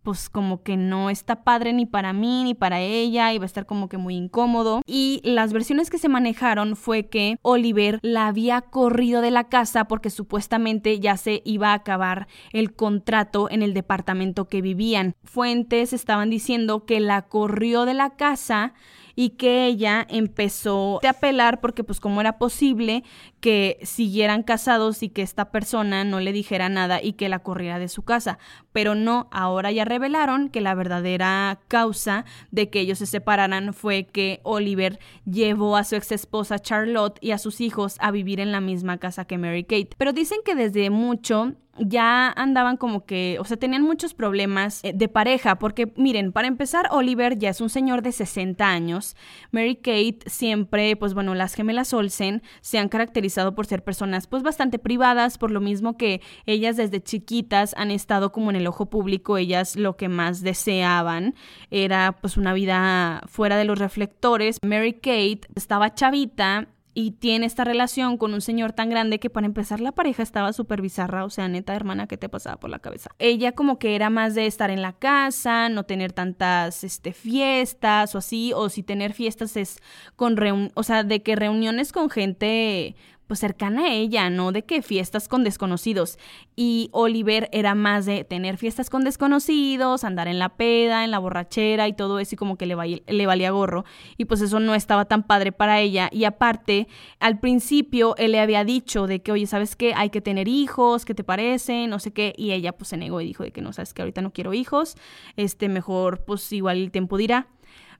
pues 0.05 0.29
como 0.29 0.61
que 0.61 0.77
no 0.77 1.09
está 1.09 1.43
padre 1.43 1.73
ni 1.73 1.87
para 1.87 2.13
mí 2.13 2.43
ni 2.43 2.53
para 2.53 2.79
ella 2.79 3.35
va 3.39 3.43
a 3.43 3.45
estar 3.45 3.65
como 3.65 3.89
que 3.89 3.97
muy 3.97 4.15
incómodo. 4.15 4.81
Y 4.85 5.19
las 5.23 5.51
versiones 5.51 5.89
que 5.89 5.97
se 5.97 6.09
manejaron 6.09 6.75
fue 6.75 7.07
que 7.07 7.37
Oliver 7.41 7.97
la 8.03 8.27
había 8.27 8.61
corrido 8.61 9.21
de 9.21 9.31
la 9.31 9.45
casa 9.45 9.85
porque 9.85 10.11
supuestamente 10.11 10.99
ya 10.99 11.17
se 11.17 11.41
iba 11.43 11.71
a 11.71 11.73
acabar 11.73 12.27
el 12.53 12.73
contrato 12.73 13.49
en 13.49 13.63
el 13.63 13.73
departamento 13.73 14.47
que 14.47 14.61
vivían. 14.61 15.15
Fuentes 15.23 15.91
estaban 15.91 16.29
diciendo 16.29 16.85
que 16.85 16.99
la 16.99 17.23
corrió 17.23 17.85
de 17.85 17.95
la 17.95 18.11
casa 18.11 18.73
y 19.15 19.32
que 19.32 19.65
ella 19.65 20.06
empezó 20.10 20.99
a 21.04 21.10
apelar 21.10 21.62
porque 21.62 21.84
pues 21.84 21.99
como 21.99 22.21
era 22.21 22.38
posible 22.38 23.04
que 23.39 23.80
siguieran 23.84 24.43
casados 24.43 25.04
y 25.04 25.10
que 25.10 25.21
esta 25.21 25.51
persona 25.51 26.04
no 26.04 26.19
le 26.19 26.32
dijera 26.32 26.67
nada 26.69 27.01
y 27.01 27.13
que 27.13 27.30
la 27.30 27.39
corriera 27.39 27.80
de 27.80 27.88
su 27.88 28.04
casa. 28.04 28.39
Pero 28.71 28.95
no, 28.95 29.28
ahora 29.32 29.71
ya 29.71 29.86
revelaron 29.86 30.49
que 30.49 30.62
la 30.62 30.73
verdadera 30.73 31.60
causa 31.67 32.25
de 32.51 32.69
que 32.69 32.80
ellos 32.82 32.99
se 32.99 33.06
separaran 33.06 33.73
fue 33.73 34.06
que 34.06 34.39
Oliver 34.43 34.99
llevó 35.25 35.78
a 35.78 35.84
su 35.84 35.95
ex 35.95 36.12
esposa 36.12 36.60
Charlotte 36.60 37.17
y 37.21 37.32
a 37.32 37.38
sus 37.38 37.62
hijos 37.62 37.97
a 37.99 38.12
vivir 38.12 38.39
en 38.39 38.51
la 38.51 38.62
misma 38.62 38.97
casa 38.97 39.25
que 39.25 39.38
Mary 39.38 39.63
Kate. 39.63 39.91
Pero 39.97 40.12
dicen 40.12 40.39
que 40.43 40.56
desde 40.56 40.89
mucho 40.89 41.54
ya 41.77 42.31
andaban 42.31 42.77
como 42.77 43.05
que, 43.05 43.38
o 43.39 43.45
sea, 43.45 43.57
tenían 43.57 43.81
muchos 43.81 44.13
problemas 44.13 44.83
eh, 44.83 44.93
de 44.93 45.07
pareja, 45.07 45.59
porque 45.59 45.91
miren, 45.97 46.31
para 46.31 46.47
empezar, 46.47 46.88
Oliver 46.91 47.38
ya 47.38 47.49
es 47.49 47.61
un 47.61 47.69
señor 47.69 48.01
de 48.01 48.11
60 48.11 48.65
años, 48.65 49.15
Mary 49.51 49.75
Kate 49.75 50.19
siempre, 50.25 50.95
pues 50.95 51.13
bueno, 51.13 51.35
las 51.35 51.53
gemelas 51.53 51.93
Olsen 51.93 52.43
se 52.61 52.79
han 52.79 52.89
caracterizado 52.89 53.55
por 53.55 53.65
ser 53.65 53.83
personas 53.83 54.27
pues 54.27 54.43
bastante 54.43 54.79
privadas, 54.79 55.38
por 55.38 55.51
lo 55.51 55.61
mismo 55.61 55.97
que 55.97 56.21
ellas 56.45 56.77
desde 56.77 57.01
chiquitas 57.01 57.73
han 57.77 57.91
estado 57.91 58.31
como 58.31 58.49
en 58.49 58.55
el 58.55 58.67
ojo 58.67 58.88
público, 58.88 59.38
ellas 59.38 59.75
lo 59.75 59.97
que 59.97 60.09
más 60.09 60.41
deseaban 60.41 61.35
era 61.71 62.13
pues 62.21 62.38
una 62.38 62.53
vida 62.53 63.21
fuera 63.27 63.57
de 63.57 63.65
los 63.65 63.79
reflectores. 63.79 64.59
Mary 64.63 64.93
Kate 64.93 65.41
estaba 65.55 65.93
chavita 65.93 66.67
y 66.97 67.12
tiene 67.12 67.45
esta 67.45 67.65
relación 67.65 68.17
con 68.17 68.34
un 68.34 68.39
señor 68.39 68.71
tan 68.71 68.89
grande 68.89 69.19
que 69.19 69.29
para 69.29 69.45
empezar 69.45 69.81
la 69.81 69.91
pareja 69.91 70.23
estaba 70.23 70.53
súper 70.53 70.81
bizarra, 70.81 71.25
o 71.25 71.29
sea, 71.29 71.49
neta 71.49 71.75
hermana, 71.75 72.08
¿qué 72.08 72.15
te 72.15 72.29
pasaba 72.29 72.58
por 72.58 72.69
la 72.69 72.79
cabeza? 72.79 73.12
Ella 73.19 73.51
como 73.51 73.77
que 73.77 73.95
era 73.95 74.10
más 74.10 74.34
de 74.34 74.47
estar 74.47 74.71
en 74.71 74.81
la 74.81 74.93
casa, 74.93 75.67
no 75.67 75.84
tener 75.84 76.13
tantas 76.13 76.86
este, 76.86 77.12
fiestas 77.12 78.15
o 78.15 78.19
así, 78.19 78.53
o 78.53 78.69
si 78.69 78.81
tener 78.81 79.12
fiestas 79.12 79.58
es 79.58 79.79
con 80.15 80.38
reun 80.38 80.71
o 80.73 80.84
sea, 80.84 81.03
de 81.03 81.21
que 81.21 81.36
reuniones 81.36 81.91
con 81.91 82.10
gente 82.10 82.95
pues 83.27 83.39
cercana 83.39 83.85
a 83.85 83.93
ella, 83.93 84.29
¿no? 84.29 84.51
De 84.51 84.63
que 84.63 84.81
fiestas 84.81 85.27
con 85.27 85.43
desconocidos. 85.43 86.17
Y 86.55 86.89
Oliver 86.91 87.49
era 87.51 87.75
más 87.75 88.05
de 88.05 88.23
tener 88.23 88.57
fiestas 88.57 88.89
con 88.89 89.03
desconocidos, 89.03 90.03
andar 90.03 90.27
en 90.27 90.39
la 90.39 90.49
peda, 90.49 91.03
en 91.03 91.11
la 91.11 91.19
borrachera 91.19 91.88
y 91.88 91.93
todo 91.93 92.19
eso 92.19 92.35
y 92.35 92.38
como 92.38 92.57
que 92.57 92.65
le, 92.65 93.03
le 93.07 93.25
valía 93.27 93.51
gorro. 93.51 93.85
Y 94.17 94.25
pues 94.25 94.41
eso 94.41 94.59
no 94.59 94.75
estaba 94.75 95.05
tan 95.05 95.23
padre 95.23 95.51
para 95.51 95.79
ella. 95.81 96.09
Y 96.11 96.25
aparte, 96.25 96.88
al 97.19 97.39
principio 97.39 98.15
él 98.17 98.33
le 98.33 98.39
había 98.39 98.63
dicho 98.63 99.07
de 99.07 99.21
que, 99.21 99.31
oye, 99.31 99.47
¿sabes 99.47 99.75
qué? 99.75 99.93
Hay 99.95 100.09
que 100.09 100.21
tener 100.21 100.47
hijos, 100.47 101.05
¿qué 101.05 101.15
te 101.15 101.23
parece? 101.23 101.88
No 101.88 101.99
sé 101.99 102.13
qué. 102.13 102.33
Y 102.38 102.51
ella 102.51 102.73
pues 102.73 102.89
se 102.89 102.97
negó 102.97 103.21
y 103.21 103.25
dijo 103.25 103.43
de 103.43 103.51
que 103.51 103.61
no, 103.61 103.73
sabes 103.73 103.93
que 103.93 104.01
ahorita 104.01 104.21
no 104.21 104.31
quiero 104.31 104.53
hijos. 104.53 104.95
Este, 105.35 105.69
mejor 105.69 106.23
pues 106.25 106.51
igual 106.51 106.77
el 106.77 106.91
tiempo 106.91 107.17
dirá. 107.17 107.47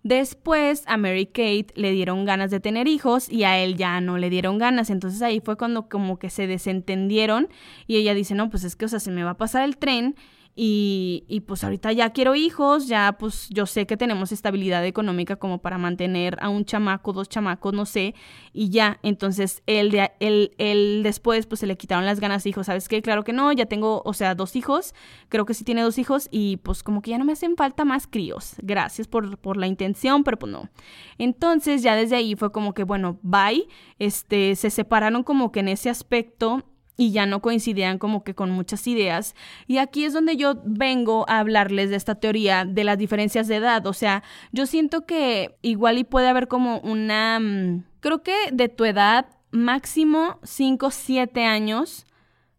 Después 0.06 0.84
a 0.86 0.98
Mary 0.98 1.26
Kate 1.26 1.70
le 1.74 1.90
dieron 1.90 2.26
ganas 2.26 2.52
de 2.52 2.60
tener 2.60 2.88
hijos 2.88 3.28
y 3.28 3.44
a 3.44 3.58
él 3.58 3.76
ya 3.76 4.00
no 4.02 4.20
le 4.20 4.30
dieron 4.30 4.60
ganas. 4.60 4.92
Entonces 4.92 5.20
ahí 5.24 5.42
fue 5.44 5.58
cuando 5.58 5.90
como 5.90 6.20
que 6.20 6.30
se 6.30 6.46
desentendieron 6.46 7.50
y 7.88 7.96
ella 7.96 8.14
dice, 8.14 8.36
no, 8.36 8.52
pues 8.52 8.64
es 8.66 8.76
que, 8.76 8.86
o 8.86 8.88
sea, 8.88 9.00
se 9.00 9.10
me 9.10 9.24
va 9.24 9.32
a 9.32 9.38
pasar 9.38 9.64
el 9.64 9.78
tren 9.78 10.16
y, 10.58 11.26
y, 11.28 11.42
pues 11.42 11.66
ahorita 11.66 11.92
ya 11.92 12.12
quiero 12.12 12.34
hijos, 12.34 12.88
ya 12.88 13.18
pues 13.20 13.50
yo 13.50 13.66
sé 13.66 13.86
que 13.86 13.98
tenemos 13.98 14.32
estabilidad 14.32 14.86
económica 14.86 15.36
como 15.36 15.58
para 15.58 15.78
mantener 15.78 16.38
a 16.40 16.48
un 16.48 16.64
chamaco, 16.64 17.12
dos 17.12 17.28
chamacos, 17.28 17.74
no 17.74 17.86
sé, 17.86 18.16
y 18.54 18.70
ya, 18.70 19.00
entonces 19.04 19.64
él, 19.66 19.94
él, 20.22 20.52
él 20.58 21.02
después 21.04 21.46
pues 21.46 21.60
se 21.60 21.68
le 21.68 21.76
quitaron 21.76 22.06
las 22.06 22.22
ganas, 22.22 22.46
dijo, 22.46 22.64
¿sabes 22.64 22.88
qué? 22.88 23.02
Claro 23.02 23.24
que 23.24 23.34
no, 23.34 23.52
ya 23.52 23.66
tengo, 23.66 24.02
o 24.06 24.14
sea, 24.14 24.34
dos 24.34 24.56
hijos, 24.56 24.94
creo 25.28 25.46
que 25.46 25.54
sí 25.54 25.66
tiene 25.66 25.82
dos 25.82 25.98
hijos 25.98 26.30
y 26.32 26.58
pues 26.58 26.84
como 26.84 27.02
que 27.02 27.12
ya 27.12 27.18
no 27.18 27.26
me 27.26 27.34
hacen 27.34 27.58
falta 27.58 27.84
más 27.84 28.08
críos, 28.08 28.56
gracias 28.62 29.08
por, 29.08 29.38
por 29.38 29.58
la 29.58 29.68
intención, 29.68 30.24
pero 30.24 30.40
pues 30.40 30.54
no. 30.54 30.70
Entonces 31.18 31.82
ya 31.82 31.96
desde 31.96 32.16
ahí 32.16 32.36
fue 32.36 32.54
como 32.54 32.74
que, 32.74 32.86
bueno, 32.86 33.20
bye, 33.24 33.68
este, 34.00 34.56
se 34.56 34.70
separaron 34.70 35.24
como 35.24 35.52
que 35.52 35.60
en 35.60 35.68
ese 35.68 35.90
aspecto 35.90 36.64
y 36.98 37.12
ya 37.12 37.26
no 37.26 37.42
coincidían 37.42 37.98
como 37.98 38.24
que 38.24 38.36
con 38.36 38.52
muchas 38.52 38.88
ideas. 38.88 39.36
Y 39.68 39.78
aquí 39.78 40.06
es 40.06 40.14
donde 40.14 40.38
yo 40.38 40.56
vengo 40.64 41.26
a 41.28 41.40
hablarles 41.40 41.90
de 41.90 41.96
esta 41.96 42.16
teoría 42.16 42.66
de 42.66 42.84
las 42.84 42.98
diferencias 42.98 43.48
de 43.48 43.58
edad. 43.58 43.86
O 43.86 43.94
sea, 43.94 44.24
yo 44.52 44.66
siento 44.66 45.06
que 45.06 45.58
igual 45.62 45.98
y 45.98 46.04
puede 46.04 46.28
haber 46.28 46.48
como 46.48 46.80
una... 46.80 47.40
Mm, 47.40 47.84
creo 48.00 48.24
que 48.24 48.36
de 48.52 48.70
tu 48.70 48.86
edad 48.86 49.28
máximo 49.52 50.40
5, 50.44 50.92
7 50.92 51.46
años 51.46 52.06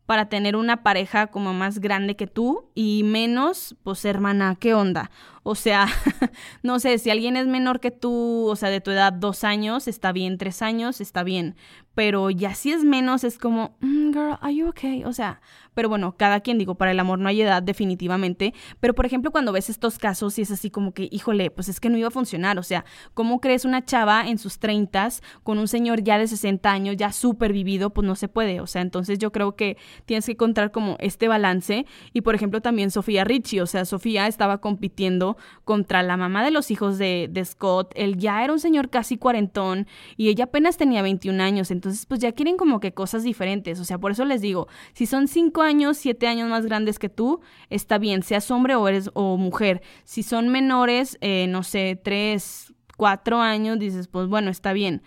para 0.06 0.28
tener 0.28 0.54
una 0.54 0.82
pareja 0.82 1.26
como 1.26 1.52
más 1.52 1.80
grande 1.80 2.14
que 2.14 2.28
tú 2.28 2.70
y 2.74 3.02
menos, 3.02 3.76
pues 3.82 4.04
hermana, 4.04 4.56
¿qué 4.58 4.72
onda? 4.72 5.10
O 5.48 5.54
sea, 5.54 5.86
no 6.64 6.80
sé, 6.80 6.98
si 6.98 7.08
alguien 7.08 7.36
es 7.36 7.46
menor 7.46 7.78
que 7.78 7.92
tú, 7.92 8.48
o 8.48 8.56
sea, 8.56 8.68
de 8.68 8.80
tu 8.80 8.90
edad 8.90 9.12
dos 9.12 9.44
años, 9.44 9.86
está 9.86 10.10
bien, 10.10 10.38
tres 10.38 10.60
años, 10.60 11.00
está 11.00 11.22
bien. 11.22 11.54
Pero 11.94 12.30
ya 12.30 12.54
si 12.54 12.72
es 12.72 12.82
menos, 12.82 13.22
es 13.22 13.38
como, 13.38 13.76
mm, 13.80 14.10
girl, 14.10 14.38
are 14.40 14.54
you 14.54 14.68
okay? 14.68 15.04
O 15.04 15.12
sea, 15.12 15.40
pero 15.76 15.90
bueno, 15.90 16.16
cada 16.16 16.40
quien 16.40 16.56
digo, 16.56 16.76
para 16.76 16.90
el 16.90 17.00
amor 17.00 17.18
no 17.18 17.28
hay 17.28 17.42
edad 17.42 17.62
definitivamente. 17.62 18.54
Pero 18.80 18.94
por 18.94 19.04
ejemplo, 19.04 19.30
cuando 19.30 19.52
ves 19.52 19.68
estos 19.68 19.98
casos 19.98 20.38
y 20.38 20.42
es 20.42 20.50
así 20.50 20.70
como 20.70 20.94
que, 20.94 21.06
híjole, 21.12 21.50
pues 21.50 21.68
es 21.68 21.80
que 21.80 21.90
no 21.90 21.98
iba 21.98 22.08
a 22.08 22.10
funcionar. 22.10 22.58
O 22.58 22.62
sea, 22.62 22.86
¿cómo 23.12 23.42
crees 23.42 23.66
una 23.66 23.84
chava 23.84 24.26
en 24.26 24.38
sus 24.38 24.58
treintas 24.58 25.22
con 25.42 25.58
un 25.58 25.68
señor 25.68 26.02
ya 26.02 26.18
de 26.18 26.28
60 26.28 26.72
años, 26.72 26.96
ya 26.96 27.12
súper 27.12 27.52
vivido? 27.52 27.90
Pues 27.90 28.06
no 28.06 28.14
se 28.14 28.26
puede. 28.26 28.62
O 28.62 28.66
sea, 28.66 28.80
entonces 28.80 29.18
yo 29.18 29.32
creo 29.32 29.54
que 29.54 29.76
tienes 30.06 30.24
que 30.24 30.32
encontrar 30.32 30.70
como 30.70 30.96
este 30.98 31.28
balance. 31.28 31.84
Y 32.14 32.22
por 32.22 32.34
ejemplo, 32.34 32.62
también 32.62 32.90
Sofía 32.90 33.24
Richie. 33.24 33.60
O 33.60 33.66
sea, 33.66 33.84
Sofía 33.84 34.28
estaba 34.28 34.62
compitiendo 34.62 35.35
contra 35.64 36.02
la 36.02 36.16
mamá 36.16 36.44
de 36.44 36.50
los 36.50 36.70
hijos 36.70 36.98
de, 36.98 37.42
Scott. 37.44 37.92
Él 37.94 38.16
ya 38.16 38.42
era 38.42 38.52
un 38.52 38.60
señor 38.60 38.90
casi 38.90 39.18
cuarentón 39.18 39.86
y 40.16 40.28
ella 40.28 40.44
apenas 40.44 40.76
tenía 40.76 41.02
21 41.02 41.42
años. 41.42 41.70
Entonces, 41.70 42.06
pues 42.06 42.20
ya 42.20 42.32
quieren 42.32 42.56
como 42.56 42.80
que 42.80 42.92
cosas 42.92 43.22
diferentes. 43.22 43.80
O 43.80 43.84
sea, 43.84 43.98
por 43.98 44.12
eso 44.12 44.24
les 44.24 44.40
digo, 44.40 44.68
si 44.92 45.06
son 45.06 45.28
5 45.28 45.62
años, 45.62 45.96
7 45.98 46.26
años 46.26 46.48
más 46.48 46.66
grandes 46.66 46.98
que 46.98 47.08
tú, 47.08 47.40
está 47.70 47.98
bien, 47.98 48.22
seas 48.22 48.50
hombre 48.50 48.74
o 48.74 48.88
eres 48.88 49.10
o 49.14 49.36
mujer. 49.36 49.82
Si 50.04 50.22
son 50.22 50.48
menores, 50.48 51.18
eh, 51.20 51.46
no 51.48 51.62
sé, 51.62 52.00
3, 52.02 52.72
4 52.96 53.40
años, 53.40 53.78
dices, 53.78 54.08
pues 54.08 54.28
bueno, 54.28 54.50
está 54.50 54.72
bien 54.72 55.02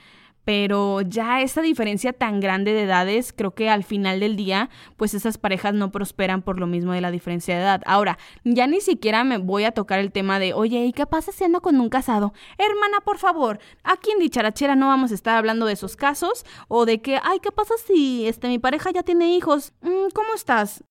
pero 0.50 1.02
ya 1.02 1.42
esa 1.42 1.62
diferencia 1.62 2.12
tan 2.12 2.40
grande 2.40 2.74
de 2.74 2.82
edades, 2.82 3.34
creo 3.34 3.54
que 3.54 3.70
al 3.70 3.84
final 3.84 4.20
del 4.20 4.36
día, 4.36 4.72
pues 4.98 5.14
esas 5.14 5.38
parejas 5.38 5.76
no 5.76 5.92
prosperan 5.92 6.42
por 6.42 6.60
lo 6.60 6.66
mismo 6.66 6.92
de 6.92 7.02
la 7.02 7.12
diferencia 7.12 7.56
de 7.56 7.62
edad. 7.62 7.84
Ahora, 7.86 8.18
ya 8.44 8.66
ni 8.66 8.82
siquiera 8.82 9.24
me 9.24 9.38
voy 9.38 9.66
a 9.66 9.74
tocar 9.74 10.00
el 10.00 10.12
tema 10.12 10.40
de, 10.40 10.56
oye, 10.56 10.86
¿y 10.86 10.92
qué 10.92 11.06
pasa 11.06 11.32
siendo 11.32 11.62
con 11.62 11.80
un 11.80 11.90
casado? 11.90 12.34
Hermana, 12.58 13.00
por 13.06 13.20
favor, 13.20 13.60
aquí 13.84 14.10
en 14.10 14.18
Dicharachera 14.18 14.76
no 14.76 14.88
vamos 14.88 15.12
a 15.12 15.14
estar 15.14 15.38
hablando 15.38 15.68
de 15.68 15.74
esos 15.74 15.96
casos 15.96 16.44
o 16.68 16.88
de 16.88 17.00
que, 17.00 17.20
ay, 17.22 17.38
¿qué 17.44 17.52
pasa 17.52 17.76
si 17.86 18.28
este, 18.28 18.48
mi 18.48 18.58
pareja 18.58 18.90
ya 18.90 19.04
tiene 19.04 19.36
hijos? 19.36 19.74
Mm, 19.82 20.10
¿Cómo 20.16 20.34
estás? 20.34 20.84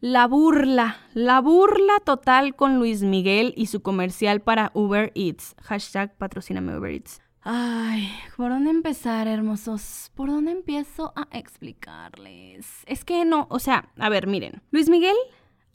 La 0.00 0.26
burla, 0.26 0.98
la 1.14 1.40
burla 1.40 1.98
total 2.04 2.54
con 2.56 2.78
Luis 2.78 3.04
Miguel 3.04 3.54
y 3.56 3.68
su 3.68 3.80
comercial 3.80 4.42
para 4.42 4.70
Uber 4.74 5.12
Eats. 5.14 5.56
Hashtag 5.62 6.14
patrocíname 6.18 6.76
Uber 6.76 6.92
Eats. 6.92 7.24
Ay, 7.46 8.08
¿por 8.38 8.48
dónde 8.48 8.70
empezar, 8.70 9.28
hermosos? 9.28 10.10
¿Por 10.14 10.30
dónde 10.30 10.50
empiezo 10.50 11.12
a 11.14 11.28
explicarles? 11.30 12.66
Es 12.86 13.04
que 13.04 13.26
no, 13.26 13.48
o 13.50 13.58
sea, 13.58 13.90
a 13.98 14.08
ver, 14.08 14.26
miren, 14.26 14.62
Luis 14.70 14.88
Miguel 14.88 15.16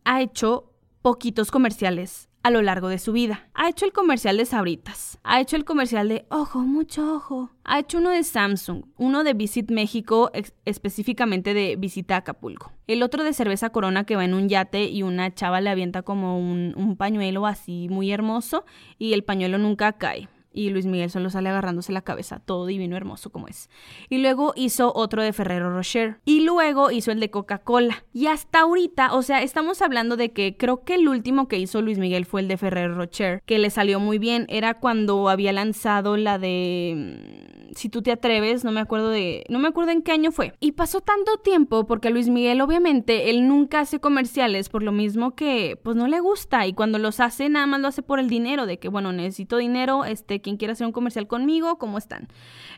ha 0.03 0.19
hecho 0.19 0.73
poquitos 1.03 1.51
comerciales 1.51 2.27
a 2.41 2.49
lo 2.49 2.63
largo 2.63 2.87
de 2.87 2.97
su 2.97 3.11
vida. 3.11 3.49
Ha 3.53 3.69
hecho 3.69 3.85
el 3.85 3.93
comercial 3.93 4.37
de 4.37 4.45
Sabritas, 4.45 5.19
ha 5.21 5.41
hecho 5.41 5.57
el 5.57 5.63
comercial 5.63 6.09
de 6.09 6.25
Ojo, 6.31 6.61
mucho 6.61 7.13
ojo, 7.13 7.51
ha 7.63 7.77
hecho 7.77 7.99
uno 7.99 8.09
de 8.09 8.23
Samsung, 8.23 8.85
uno 8.97 9.23
de 9.23 9.35
Visit 9.35 9.69
México, 9.69 10.31
específicamente 10.65 11.53
de 11.53 11.75
Visita 11.75 12.17
Acapulco. 12.17 12.71
El 12.87 13.03
otro 13.03 13.23
de 13.23 13.33
Cerveza 13.33 13.69
Corona 13.69 14.05
que 14.05 14.15
va 14.15 14.25
en 14.25 14.33
un 14.33 14.49
yate 14.49 14.85
y 14.85 15.03
una 15.03 15.35
chava 15.35 15.61
le 15.61 15.69
avienta 15.69 16.01
como 16.01 16.39
un, 16.39 16.73
un 16.75 16.97
pañuelo 16.97 17.45
así 17.45 17.89
muy 17.91 18.11
hermoso 18.11 18.65
y 18.97 19.13
el 19.13 19.23
pañuelo 19.23 19.59
nunca 19.59 19.93
cae 19.93 20.29
y 20.51 20.69
Luis 20.69 20.85
Miguel 20.85 21.09
solo 21.09 21.29
sale 21.29 21.49
agarrándose 21.49 21.91
la 21.91 22.01
cabeza, 22.01 22.39
todo 22.39 22.65
divino, 22.65 22.97
hermoso 22.97 23.31
como 23.31 23.47
es. 23.47 23.69
Y 24.09 24.17
luego 24.19 24.53
hizo 24.55 24.91
otro 24.95 25.21
de 25.21 25.33
Ferrero 25.33 25.71
Rocher. 25.73 26.19
Y 26.25 26.41
luego 26.41 26.91
hizo 26.91 27.11
el 27.11 27.19
de 27.19 27.29
Coca-Cola. 27.29 28.03
Y 28.13 28.27
hasta 28.27 28.61
ahorita, 28.61 29.13
o 29.13 29.21
sea, 29.21 29.41
estamos 29.41 29.81
hablando 29.81 30.17
de 30.17 30.31
que 30.31 30.57
creo 30.57 30.83
que 30.83 30.95
el 30.95 31.07
último 31.07 31.47
que 31.47 31.59
hizo 31.59 31.81
Luis 31.81 31.99
Miguel 31.99 32.25
fue 32.25 32.41
el 32.41 32.47
de 32.47 32.57
Ferrero 32.57 32.95
Rocher, 32.95 33.41
que 33.45 33.59
le 33.59 33.69
salió 33.69 33.99
muy 33.99 34.17
bien. 34.17 34.45
Era 34.49 34.79
cuando 34.79 35.29
había 35.29 35.53
lanzado 35.53 36.17
la 36.17 36.39
de 36.39 37.58
si 37.75 37.89
tú 37.89 38.01
te 38.01 38.11
atreves, 38.11 38.63
no 38.63 38.71
me 38.71 38.79
acuerdo 38.79 39.09
de, 39.09 39.45
no 39.49 39.59
me 39.59 39.67
acuerdo 39.67 39.91
en 39.91 40.01
qué 40.01 40.11
año 40.11 40.31
fue. 40.31 40.53
Y 40.59 40.73
pasó 40.73 41.01
tanto 41.01 41.37
tiempo 41.37 41.85
porque 41.85 42.09
Luis 42.09 42.29
Miguel 42.29 42.61
obviamente 42.61 43.29
él 43.29 43.47
nunca 43.47 43.81
hace 43.81 43.99
comerciales 43.99 44.69
por 44.69 44.83
lo 44.83 44.91
mismo 44.91 45.35
que 45.35 45.79
pues 45.83 45.95
no 45.95 46.07
le 46.07 46.19
gusta 46.19 46.67
y 46.67 46.73
cuando 46.73 46.99
los 46.99 47.19
hace 47.19 47.49
nada 47.49 47.65
más 47.65 47.81
lo 47.81 47.87
hace 47.87 48.01
por 48.01 48.19
el 48.19 48.29
dinero 48.29 48.65
de 48.65 48.79
que 48.79 48.89
bueno, 48.89 49.11
necesito 49.11 49.57
dinero, 49.57 50.05
este 50.05 50.41
quien 50.41 50.57
quiera 50.57 50.73
hacer 50.73 50.87
un 50.87 50.93
comercial 50.93 51.27
conmigo, 51.27 51.77
¿cómo 51.77 51.97
están? 51.97 52.27